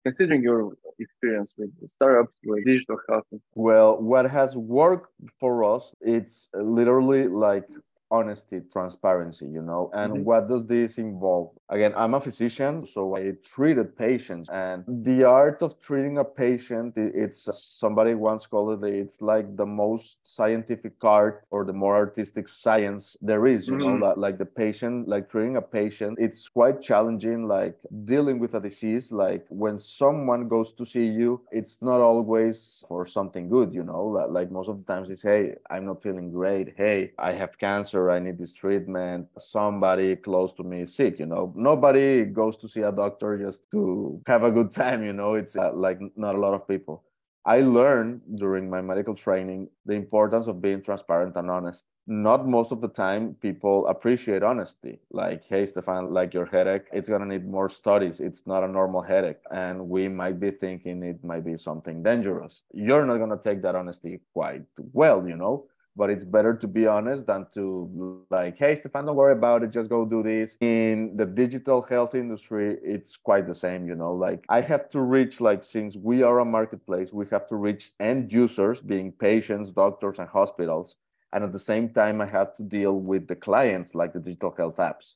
considering 0.07 0.41
your 0.41 0.73
experience 0.99 1.53
with 1.57 1.71
startups, 1.97 2.35
with 2.45 2.63
digital 2.65 2.97
health? 3.09 3.25
Well, 3.55 3.89
what 4.11 4.25
has 4.29 4.55
worked 4.55 5.11
for 5.39 5.53
us, 5.75 5.83
it's 6.01 6.49
literally 6.53 7.27
like 7.27 7.65
honesty, 8.09 8.61
transparency, 8.71 9.45
you 9.45 9.61
know. 9.61 9.91
And 9.93 10.13
mm-hmm. 10.13 10.23
what 10.23 10.47
does 10.47 10.65
this 10.65 10.97
involve? 10.97 11.51
Again, 11.69 11.93
I'm 11.97 12.13
a 12.13 12.21
physician, 12.21 12.85
so 12.85 13.15
I 13.15 13.33
treated 13.43 13.97
patients. 13.97 14.47
And 14.49 14.85
the 14.87 15.25
art 15.25 15.61
of 15.61 15.81
treating 15.81 16.17
a 16.17 16.23
patient, 16.23 16.93
it's 16.95 17.49
somebody 17.53 18.13
once 18.13 18.45
called 18.45 18.83
it, 18.83 18.93
it's 18.93 19.21
like 19.21 19.57
the 19.57 19.65
most 19.65 20.17
scientific 20.23 20.93
art 21.03 21.43
or 21.49 21.65
the 21.65 21.73
more 21.73 21.95
artistic 21.95 22.47
science 22.47 23.17
there 23.21 23.45
is, 23.47 23.67
you 23.67 23.73
mm-hmm. 23.73 23.99
know, 23.99 24.13
like 24.15 24.37
the 24.37 24.45
patient, 24.45 25.07
like 25.07 25.29
treating 25.29 25.57
a 25.57 25.61
patient, 25.61 26.17
it's 26.21 26.47
quite 26.47 26.81
challenging, 26.81 27.47
like 27.47 27.75
dealing 28.05 28.39
with 28.39 28.53
a 28.53 28.59
disease. 28.59 29.11
Like 29.11 29.45
when 29.49 29.77
someone 29.79 30.47
goes 30.47 30.71
to 30.73 30.85
see 30.85 31.05
you, 31.05 31.41
it's 31.51 31.81
not 31.81 31.99
always 31.99 32.83
for 32.87 33.05
something 33.05 33.49
good, 33.49 33.73
you 33.73 33.83
know, 33.83 34.05
like 34.29 34.51
most 34.51 34.69
of 34.69 34.77
the 34.77 34.85
times 34.85 35.09
they 35.09 35.15
say, 35.17 35.55
I'm 35.69 35.85
not 35.85 36.01
feeling 36.01 36.31
great. 36.31 36.75
Hey, 36.77 37.11
I 37.17 37.33
have 37.33 37.57
cancer 37.57 37.96
cancer, 37.97 38.11
I 38.11 38.19
need 38.19 38.37
this 38.37 38.53
treatment, 38.53 39.27
somebody 39.37 40.15
close 40.15 40.53
to 40.55 40.63
me 40.63 40.81
is 40.81 40.95
sick, 40.95 41.19
you 41.19 41.25
know. 41.25 41.53
Nobody 41.55 42.25
goes 42.25 42.57
to 42.57 42.67
see 42.67 42.81
a 42.81 42.91
doctor 42.91 43.37
just 43.37 43.63
to 43.71 44.21
have 44.27 44.43
a 44.43 44.51
good 44.51 44.71
time, 44.71 45.03
you 45.03 45.13
know. 45.13 45.35
It's 45.35 45.55
uh, 45.55 45.71
like 45.73 45.99
not 46.15 46.35
a 46.35 46.39
lot 46.39 46.53
of 46.53 46.67
people. 46.67 47.03
I 47.45 47.61
learned 47.61 48.21
during 48.35 48.69
my 48.69 48.81
medical 48.81 49.15
training 49.15 49.69
the 49.85 49.93
importance 49.93 50.47
of 50.47 50.61
being 50.61 50.81
transparent 50.83 51.37
and 51.37 51.49
honest. 51.49 51.85
Not 52.05 52.45
most 52.45 52.71
of 52.71 52.81
the 52.81 52.89
time 52.89 53.35
people 53.41 53.87
appreciate 53.87 54.43
honesty. 54.43 54.99
Like, 55.11 55.43
hey, 55.49 55.65
Stefan, 55.65 56.13
like 56.13 56.33
your 56.33 56.45
headache, 56.45 56.87
it's 56.91 57.09
going 57.09 57.21
to 57.21 57.27
need 57.27 57.47
more 57.47 57.69
studies. 57.69 58.19
It's 58.19 58.43
not 58.45 58.63
a 58.63 58.67
normal 58.67 59.01
headache. 59.01 59.41
And 59.49 59.89
we 59.89 60.09
might 60.09 60.39
be 60.39 60.51
thinking 60.51 61.03
it 61.03 61.23
might 61.23 61.45
be 61.45 61.57
something 61.57 62.03
dangerous. 62.03 62.63
You're 62.73 63.05
not 63.05 63.17
going 63.17 63.37
to 63.37 63.43
take 63.43 63.61
that 63.61 63.75
honesty 63.75 64.19
quite 64.33 64.63
well, 64.93 65.27
you 65.27 65.37
know? 65.37 65.67
But 65.97 66.11
it's 66.11 66.23
better 66.23 66.53
to 66.53 66.67
be 66.67 66.85
honest 66.85 67.25
than 67.25 67.45
to 67.53 68.23
like 68.29 68.57
hey 68.57 68.75
stefan 68.75 69.05
don't 69.05 69.15
worry 69.15 69.33
about 69.33 69.63
it 69.63 69.71
just 69.71 69.89
go 69.89 70.05
do 70.05 70.21
this. 70.21 70.55
In 70.61 71.17
the 71.17 71.25
digital 71.25 71.81
health 71.81 72.13
industry 72.13 72.77
it's 72.83 73.17
quite 73.17 73.47
the 73.47 73.55
same 73.55 73.87
you 73.87 73.95
know 73.95 74.13
like 74.13 74.45
i 74.47 74.61
have 74.61 74.87
to 74.89 75.01
reach 75.01 75.41
like 75.41 75.63
since 75.63 75.95
we 75.95 76.23
are 76.23 76.39
a 76.39 76.45
marketplace 76.45 77.11
we 77.11 77.25
have 77.31 77.47
to 77.47 77.55
reach 77.55 77.91
end 77.99 78.31
users 78.31 78.79
being 78.81 79.11
patients 79.11 79.71
doctors 79.71 80.19
and 80.19 80.29
hospitals 80.29 80.95
and 81.33 81.43
at 81.43 81.51
the 81.51 81.65
same 81.71 81.89
time 81.89 82.21
i 82.21 82.25
have 82.25 82.53
to 82.53 82.63
deal 82.63 82.93
with 82.93 83.27
the 83.27 83.35
clients 83.35 83.95
like 83.95 84.13
the 84.13 84.19
digital 84.19 84.53
health 84.55 84.77
apps. 84.77 85.15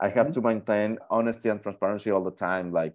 I 0.00 0.08
have 0.08 0.28
mm-hmm. 0.28 0.34
to 0.34 0.40
maintain 0.40 0.98
honesty 1.10 1.48
and 1.48 1.62
transparency 1.62 2.10
all 2.10 2.24
the 2.24 2.38
time 2.48 2.72
like 2.72 2.94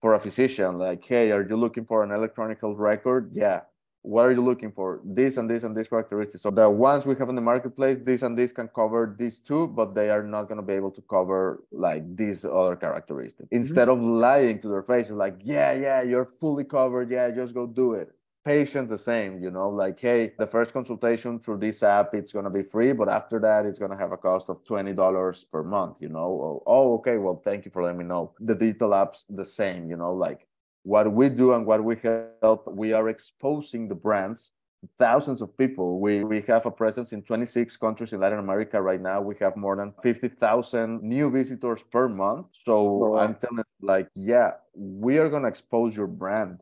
for 0.00 0.14
a 0.14 0.20
physician 0.20 0.78
like 0.78 1.04
hey 1.04 1.30
are 1.30 1.46
you 1.46 1.56
looking 1.56 1.84
for 1.84 2.02
an 2.02 2.10
electronic 2.10 2.60
health 2.60 2.78
record? 2.78 3.30
Yeah 3.34 3.60
what 4.04 4.26
are 4.26 4.32
you 4.32 4.44
looking 4.44 4.70
for? 4.70 5.00
This 5.02 5.38
and 5.38 5.48
this 5.48 5.62
and 5.62 5.74
this 5.74 5.88
characteristics. 5.88 6.42
So 6.42 6.50
the 6.50 6.68
ones 6.68 7.06
we 7.06 7.16
have 7.16 7.30
in 7.30 7.34
the 7.34 7.40
marketplace, 7.40 7.98
this 8.04 8.20
and 8.20 8.36
this 8.36 8.52
can 8.52 8.68
cover 8.68 9.16
these 9.18 9.38
two, 9.38 9.66
but 9.66 9.94
they 9.94 10.10
are 10.10 10.22
not 10.22 10.42
going 10.46 10.58
to 10.58 10.62
be 10.62 10.74
able 10.74 10.90
to 10.90 11.00
cover 11.08 11.64
like 11.72 12.14
these 12.14 12.44
other 12.44 12.76
characteristics. 12.76 13.46
Mm-hmm. 13.46 13.56
Instead 13.56 13.88
of 13.88 13.98
lying 13.98 14.60
to 14.60 14.68
their 14.68 14.82
face, 14.82 15.08
like, 15.08 15.36
yeah, 15.40 15.72
yeah, 15.72 16.02
you're 16.02 16.26
fully 16.26 16.64
covered. 16.64 17.10
Yeah, 17.10 17.30
just 17.30 17.54
go 17.54 17.66
do 17.66 17.94
it. 17.94 18.10
Patients 18.44 18.90
the 18.90 18.98
same, 18.98 19.42
you 19.42 19.50
know, 19.50 19.70
like, 19.70 19.98
hey, 19.98 20.32
the 20.38 20.46
first 20.46 20.74
consultation 20.74 21.40
through 21.40 21.56
this 21.56 21.82
app, 21.82 22.12
it's 22.12 22.30
going 22.30 22.44
to 22.44 22.50
be 22.50 22.62
free, 22.62 22.92
but 22.92 23.08
after 23.08 23.38
that, 23.38 23.64
it's 23.64 23.78
going 23.78 23.90
to 23.90 23.96
have 23.96 24.12
a 24.12 24.18
cost 24.18 24.50
of 24.50 24.62
$20 24.64 25.44
per 25.50 25.62
month, 25.62 26.02
you 26.02 26.10
know. 26.10 26.62
Oh, 26.66 26.96
okay, 26.96 27.16
well, 27.16 27.40
thank 27.42 27.64
you 27.64 27.70
for 27.70 27.82
letting 27.82 27.96
me 27.96 28.04
know. 28.04 28.32
The 28.38 28.54
digital 28.54 28.90
apps 28.90 29.24
the 29.30 29.46
same, 29.46 29.88
you 29.88 29.96
know, 29.96 30.12
like 30.12 30.46
what 30.84 31.12
we 31.12 31.28
do 31.28 31.52
and 31.54 31.66
what 31.66 31.82
we 31.82 31.96
help, 32.42 32.68
we 32.68 32.92
are 32.92 33.08
exposing 33.08 33.88
the 33.88 33.94
brands 33.94 34.52
thousands 34.98 35.42
of 35.42 35.56
people. 35.56 36.00
We, 36.00 36.24
we 36.24 36.42
have 36.42 36.66
a 36.66 36.70
presence 36.70 37.12
in 37.12 37.22
26 37.22 37.76
countries 37.76 38.12
in 38.12 38.20
Latin 38.20 38.38
America 38.38 38.80
right 38.80 39.00
now. 39.00 39.20
We 39.20 39.34
have 39.40 39.56
more 39.56 39.76
than 39.76 39.94
50,000 40.02 41.02
new 41.02 41.30
visitors 41.30 41.82
per 41.90 42.08
month. 42.08 42.46
So 42.64 43.16
I'm 43.16 43.34
telling 43.36 43.64
like, 43.80 44.08
yeah, 44.14 44.52
we 44.74 45.18
are 45.18 45.28
going 45.28 45.42
to 45.42 45.48
expose 45.48 45.96
your 45.96 46.06
brand 46.06 46.60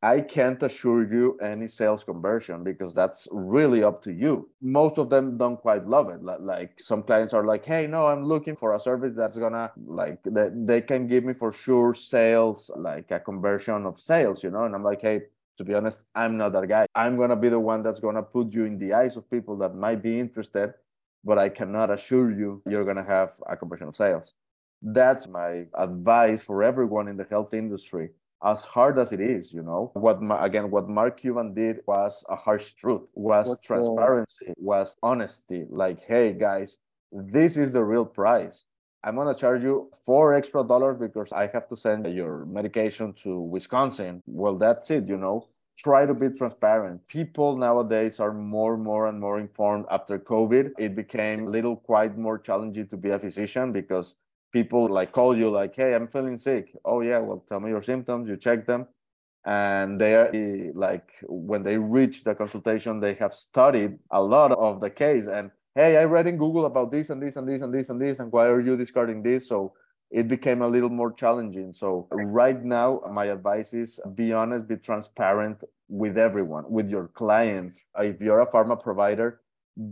I 0.00 0.20
can't 0.20 0.62
assure 0.62 1.02
you 1.12 1.36
any 1.40 1.66
sales 1.66 2.04
conversion 2.04 2.62
because 2.62 2.94
that's 2.94 3.26
really 3.32 3.82
up 3.82 4.00
to 4.04 4.12
you. 4.12 4.48
Most 4.60 4.96
of 4.96 5.10
them 5.10 5.36
don't 5.36 5.60
quite 5.60 5.88
love 5.88 6.08
it. 6.08 6.22
Like 6.22 6.78
some 6.78 7.02
clients 7.02 7.34
are 7.34 7.44
like, 7.44 7.64
"Hey, 7.64 7.88
no, 7.88 8.06
I'm 8.06 8.24
looking 8.24 8.54
for 8.54 8.74
a 8.74 8.80
service 8.80 9.16
that's 9.16 9.36
gonna 9.36 9.72
like 9.86 10.22
that 10.22 10.66
they 10.66 10.82
can 10.82 11.08
give 11.08 11.24
me 11.24 11.34
for 11.34 11.50
sure 11.50 11.94
sales, 11.94 12.70
like 12.76 13.10
a 13.10 13.18
conversion 13.18 13.86
of 13.86 13.98
sales, 13.98 14.44
you 14.44 14.50
know." 14.50 14.64
And 14.64 14.74
I'm 14.74 14.84
like, 14.84 15.00
"Hey, 15.00 15.22
to 15.58 15.64
be 15.64 15.74
honest, 15.74 16.04
I'm 16.14 16.36
not 16.36 16.52
that 16.52 16.68
guy. 16.68 16.86
I'm 16.94 17.16
gonna 17.16 17.34
be 17.36 17.48
the 17.48 17.58
one 17.58 17.82
that's 17.82 17.98
gonna 18.00 18.22
put 18.22 18.52
you 18.52 18.64
in 18.66 18.78
the 18.78 18.92
eyes 18.92 19.16
of 19.16 19.28
people 19.28 19.56
that 19.58 19.74
might 19.74 20.00
be 20.00 20.20
interested, 20.20 20.74
but 21.24 21.38
I 21.38 21.48
cannot 21.48 21.90
assure 21.90 22.30
you 22.30 22.62
you're 22.66 22.84
gonna 22.84 23.02
have 23.02 23.32
a 23.48 23.56
conversion 23.56 23.88
of 23.88 23.96
sales." 23.96 24.32
That's 24.80 25.26
my 25.26 25.66
advice 25.74 26.40
for 26.40 26.62
everyone 26.62 27.08
in 27.08 27.16
the 27.16 27.24
health 27.24 27.52
industry 27.52 28.10
as 28.42 28.62
hard 28.62 28.98
as 28.98 29.12
it 29.12 29.20
is, 29.20 29.52
you 29.52 29.62
know, 29.62 29.90
what 29.94 30.18
again, 30.40 30.70
what 30.70 30.88
Mark 30.88 31.20
Cuban 31.20 31.54
did 31.54 31.80
was 31.86 32.24
a 32.28 32.36
harsh 32.36 32.72
truth, 32.74 33.10
was 33.14 33.48
What's 33.48 33.66
transparency, 33.66 34.46
the... 34.46 34.54
was 34.58 34.96
honesty. 35.02 35.64
Like, 35.68 36.00
hey 36.06 36.32
guys, 36.32 36.76
this 37.10 37.56
is 37.56 37.72
the 37.72 37.82
real 37.82 38.04
price. 38.04 38.64
I'm 39.02 39.16
gonna 39.16 39.34
charge 39.34 39.62
you 39.62 39.90
four 40.04 40.34
extra 40.34 40.64
dollars 40.64 40.98
because 40.98 41.32
I 41.32 41.48
have 41.48 41.68
to 41.68 41.76
send 41.76 42.06
your 42.12 42.44
medication 42.46 43.14
to 43.24 43.40
Wisconsin. 43.40 44.22
Well, 44.26 44.56
that's 44.56 44.90
it, 44.90 45.08
you 45.08 45.16
know. 45.16 45.48
Try 45.76 46.06
to 46.06 46.14
be 46.14 46.30
transparent. 46.30 47.06
People 47.06 47.56
nowadays 47.56 48.18
are 48.18 48.32
more, 48.32 48.76
more, 48.76 49.06
and 49.06 49.20
more 49.20 49.38
informed 49.38 49.86
after 49.90 50.18
COVID. 50.18 50.72
It 50.76 50.96
became 50.96 51.46
a 51.46 51.50
little 51.50 51.76
quite 51.76 52.18
more 52.18 52.38
challenging 52.38 52.88
to 52.88 52.96
be 52.96 53.10
a 53.10 53.18
physician 53.18 53.70
because 53.70 54.16
people 54.52 54.88
like 54.88 55.12
call 55.12 55.36
you 55.36 55.50
like 55.50 55.74
hey 55.74 55.94
i'm 55.94 56.08
feeling 56.08 56.38
sick. 56.38 56.72
Oh 56.84 57.00
yeah 57.00 57.18
well 57.18 57.44
tell 57.48 57.60
me 57.60 57.70
your 57.70 57.82
symptoms 57.82 58.28
you 58.28 58.36
check 58.36 58.66
them. 58.66 58.86
And 59.44 60.00
they 60.00 60.14
are 60.14 60.30
like 60.74 61.08
when 61.22 61.62
they 61.62 61.78
reach 61.78 62.24
the 62.24 62.34
consultation 62.34 63.00
they 63.00 63.14
have 63.14 63.34
studied 63.34 63.98
a 64.10 64.22
lot 64.22 64.52
of 64.52 64.80
the 64.80 64.90
case 64.90 65.26
and 65.26 65.50
hey 65.74 65.96
i 65.96 66.04
read 66.04 66.26
in 66.26 66.36
google 66.36 66.66
about 66.66 66.90
this 66.90 67.10
and 67.10 67.22
this 67.22 67.36
and 67.36 67.48
this 67.48 67.62
and 67.62 67.72
this 67.72 67.88
and 67.88 68.00
this 68.00 68.18
and 68.18 68.32
why 68.32 68.46
are 68.46 68.60
you 68.60 68.76
discarding 68.76 69.22
this? 69.22 69.48
So 69.48 69.72
it 70.10 70.26
became 70.26 70.62
a 70.62 70.68
little 70.68 70.88
more 70.88 71.12
challenging. 71.12 71.74
So 71.74 72.08
right 72.10 72.62
now 72.64 73.02
my 73.12 73.26
advice 73.26 73.74
is 73.74 74.00
be 74.14 74.32
honest 74.32 74.66
be 74.66 74.76
transparent 74.76 75.62
with 75.88 76.18
everyone 76.18 76.64
with 76.68 76.88
your 76.88 77.08
clients. 77.08 77.80
If 77.98 78.20
you're 78.20 78.40
a 78.40 78.46
pharma 78.46 78.82
provider 78.82 79.40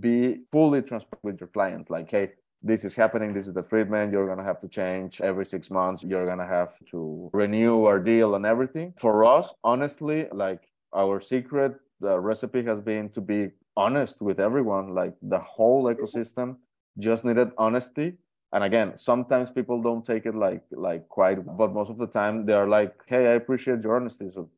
be 0.01 0.41
fully 0.51 0.83
transparent 0.83 1.23
with 1.23 1.41
your 1.41 1.49
clients 1.49 1.89
like 1.89 2.11
hey 2.11 2.33
this 2.63 2.85
is 2.85 2.95
happening 2.95 3.33
this 3.33 3.47
is 3.47 3.55
the 3.55 3.63
treatment 3.63 4.13
you're 4.13 4.27
going 4.27 4.39
to 4.39 4.45
have 4.45 4.61
to 4.61 4.69
change 4.69 5.21
every 5.21 5.47
six 5.47 5.71
months 5.71 6.03
you're 6.03 6.27
going 6.27 6.39
to 6.39 6.47
have 6.47 6.73
to 6.91 7.31
renew 7.33 7.85
our 7.85 8.01
deal 8.01 8.35
and 8.35 8.47
everything. 8.47 8.95
For 8.99 9.25
us 9.25 9.53
honestly 9.63 10.27
like 10.33 10.63
our 10.95 11.21
secret 11.21 11.75
the 12.01 12.19
recipe 12.19 12.65
has 12.65 12.81
been 12.81 13.11
to 13.11 13.21
be 13.21 13.51
honest 13.77 14.21
with 14.21 14.41
everyone 14.41 14.95
like 14.95 15.15
the 15.23 15.39
whole 15.39 15.85
ecosystem 15.85 16.57
just 16.99 17.25
needed 17.25 17.51
honesty. 17.59 18.15
And 18.53 18.65
again 18.65 18.97
sometimes 18.97 19.51
people 19.51 19.83
don't 19.83 20.05
take 20.05 20.25
it 20.25 20.35
like 20.35 20.63
like 20.71 21.09
quite 21.09 21.45
but 21.57 21.73
most 21.73 21.91
of 21.91 21.99
the 21.99 22.07
time 22.07 22.47
they're 22.47 22.69
like 22.69 22.95
hey 23.07 23.27
i 23.27 23.33
appreciate 23.33 23.83
your 23.83 23.97
honesty 23.97 24.31
so 24.33 24.49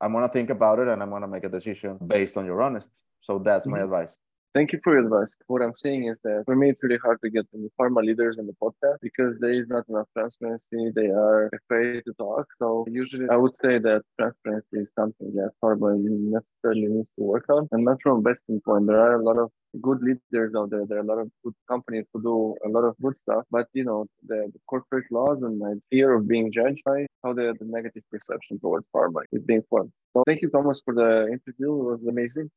i'm 0.00 0.12
going 0.12 0.22
to 0.22 0.32
think 0.32 0.50
about 0.50 0.78
it 0.78 0.86
and 0.86 1.02
i'm 1.02 1.10
going 1.10 1.22
to 1.22 1.28
make 1.28 1.44
a 1.44 1.48
decision 1.48 1.98
based 2.06 2.36
on 2.36 2.44
your 2.46 2.62
honesty. 2.62 3.00
So 3.20 3.38
that's 3.38 3.66
mm-hmm. 3.66 3.78
my 3.78 3.82
advice 3.82 4.16
Thank 4.54 4.72
you 4.72 4.80
for 4.82 4.94
your 4.94 5.04
advice. 5.04 5.36
What 5.46 5.62
I'm 5.62 5.74
saying 5.74 6.06
is 6.06 6.18
that 6.24 6.42
for 6.46 6.56
me, 6.56 6.70
it's 6.70 6.82
really 6.82 6.98
hard 6.98 7.20
to 7.22 7.30
get 7.30 7.46
the 7.52 7.70
pharma 7.78 8.02
leaders 8.04 8.38
in 8.38 8.46
the 8.46 8.54
podcast 8.62 8.96
because 9.02 9.38
there 9.38 9.52
is 9.52 9.68
not 9.68 9.84
enough 9.88 10.08
transparency. 10.16 10.90
They 10.94 11.08
are 11.08 11.50
afraid 11.58 12.02
to 12.06 12.12
talk. 12.14 12.46
So 12.56 12.84
usually 12.88 13.28
I 13.30 13.36
would 13.36 13.54
say 13.54 13.78
that 13.78 14.02
transparency 14.18 14.78
is 14.78 14.92
something 14.94 15.34
that 15.34 15.52
pharma 15.62 15.96
necessarily 15.98 16.86
needs 16.88 17.10
to 17.18 17.24
work 17.24 17.44
on. 17.50 17.68
And 17.72 17.84
not 17.84 18.02
from 18.02 18.22
Western 18.22 18.60
point, 18.62 18.86
there 18.86 18.98
are 18.98 19.20
a 19.20 19.22
lot 19.22 19.38
of 19.38 19.50
good 19.82 20.00
leaders 20.02 20.54
out 20.56 20.70
there. 20.70 20.86
There 20.86 20.98
are 20.98 21.02
a 21.02 21.10
lot 21.12 21.18
of 21.18 21.30
good 21.44 21.54
companies 21.68 22.06
who 22.12 22.22
do 22.22 22.56
a 22.64 22.68
lot 22.70 22.84
of 22.84 22.96
good 23.02 23.16
stuff. 23.18 23.44
But, 23.50 23.68
you 23.74 23.84
know, 23.84 24.06
the, 24.26 24.50
the 24.52 24.60
corporate 24.66 25.06
laws 25.12 25.42
and 25.42 25.58
my 25.58 25.74
fear 25.90 26.14
of 26.14 26.26
being 26.26 26.50
judged 26.50 26.82
by 26.86 27.06
how 27.22 27.34
the, 27.34 27.54
the 27.58 27.66
negative 27.66 28.02
perception 28.10 28.58
towards 28.60 28.86
pharma 28.96 29.22
is 29.30 29.42
being 29.42 29.62
formed. 29.68 29.92
So 30.14 30.22
thank 30.26 30.40
you, 30.40 30.48
Tomas, 30.48 30.80
for 30.84 30.94
the 30.94 31.28
interview. 31.28 31.80
It 31.80 31.84
was 31.84 32.06
amazing 32.06 32.50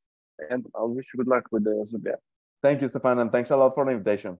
and 0.49 0.65
I 0.75 0.83
wish 0.83 1.07
you 1.13 1.17
good 1.17 1.27
luck 1.27 1.45
with 1.51 1.63
the 1.63 1.83
Zubia. 1.85 2.15
Thank 2.61 2.81
you, 2.81 2.87
Stefan, 2.87 3.19
and 3.19 3.31
thanks 3.31 3.49
a 3.49 3.57
lot 3.57 3.73
for 3.73 3.85
the 3.85 3.91
invitation. 3.91 4.37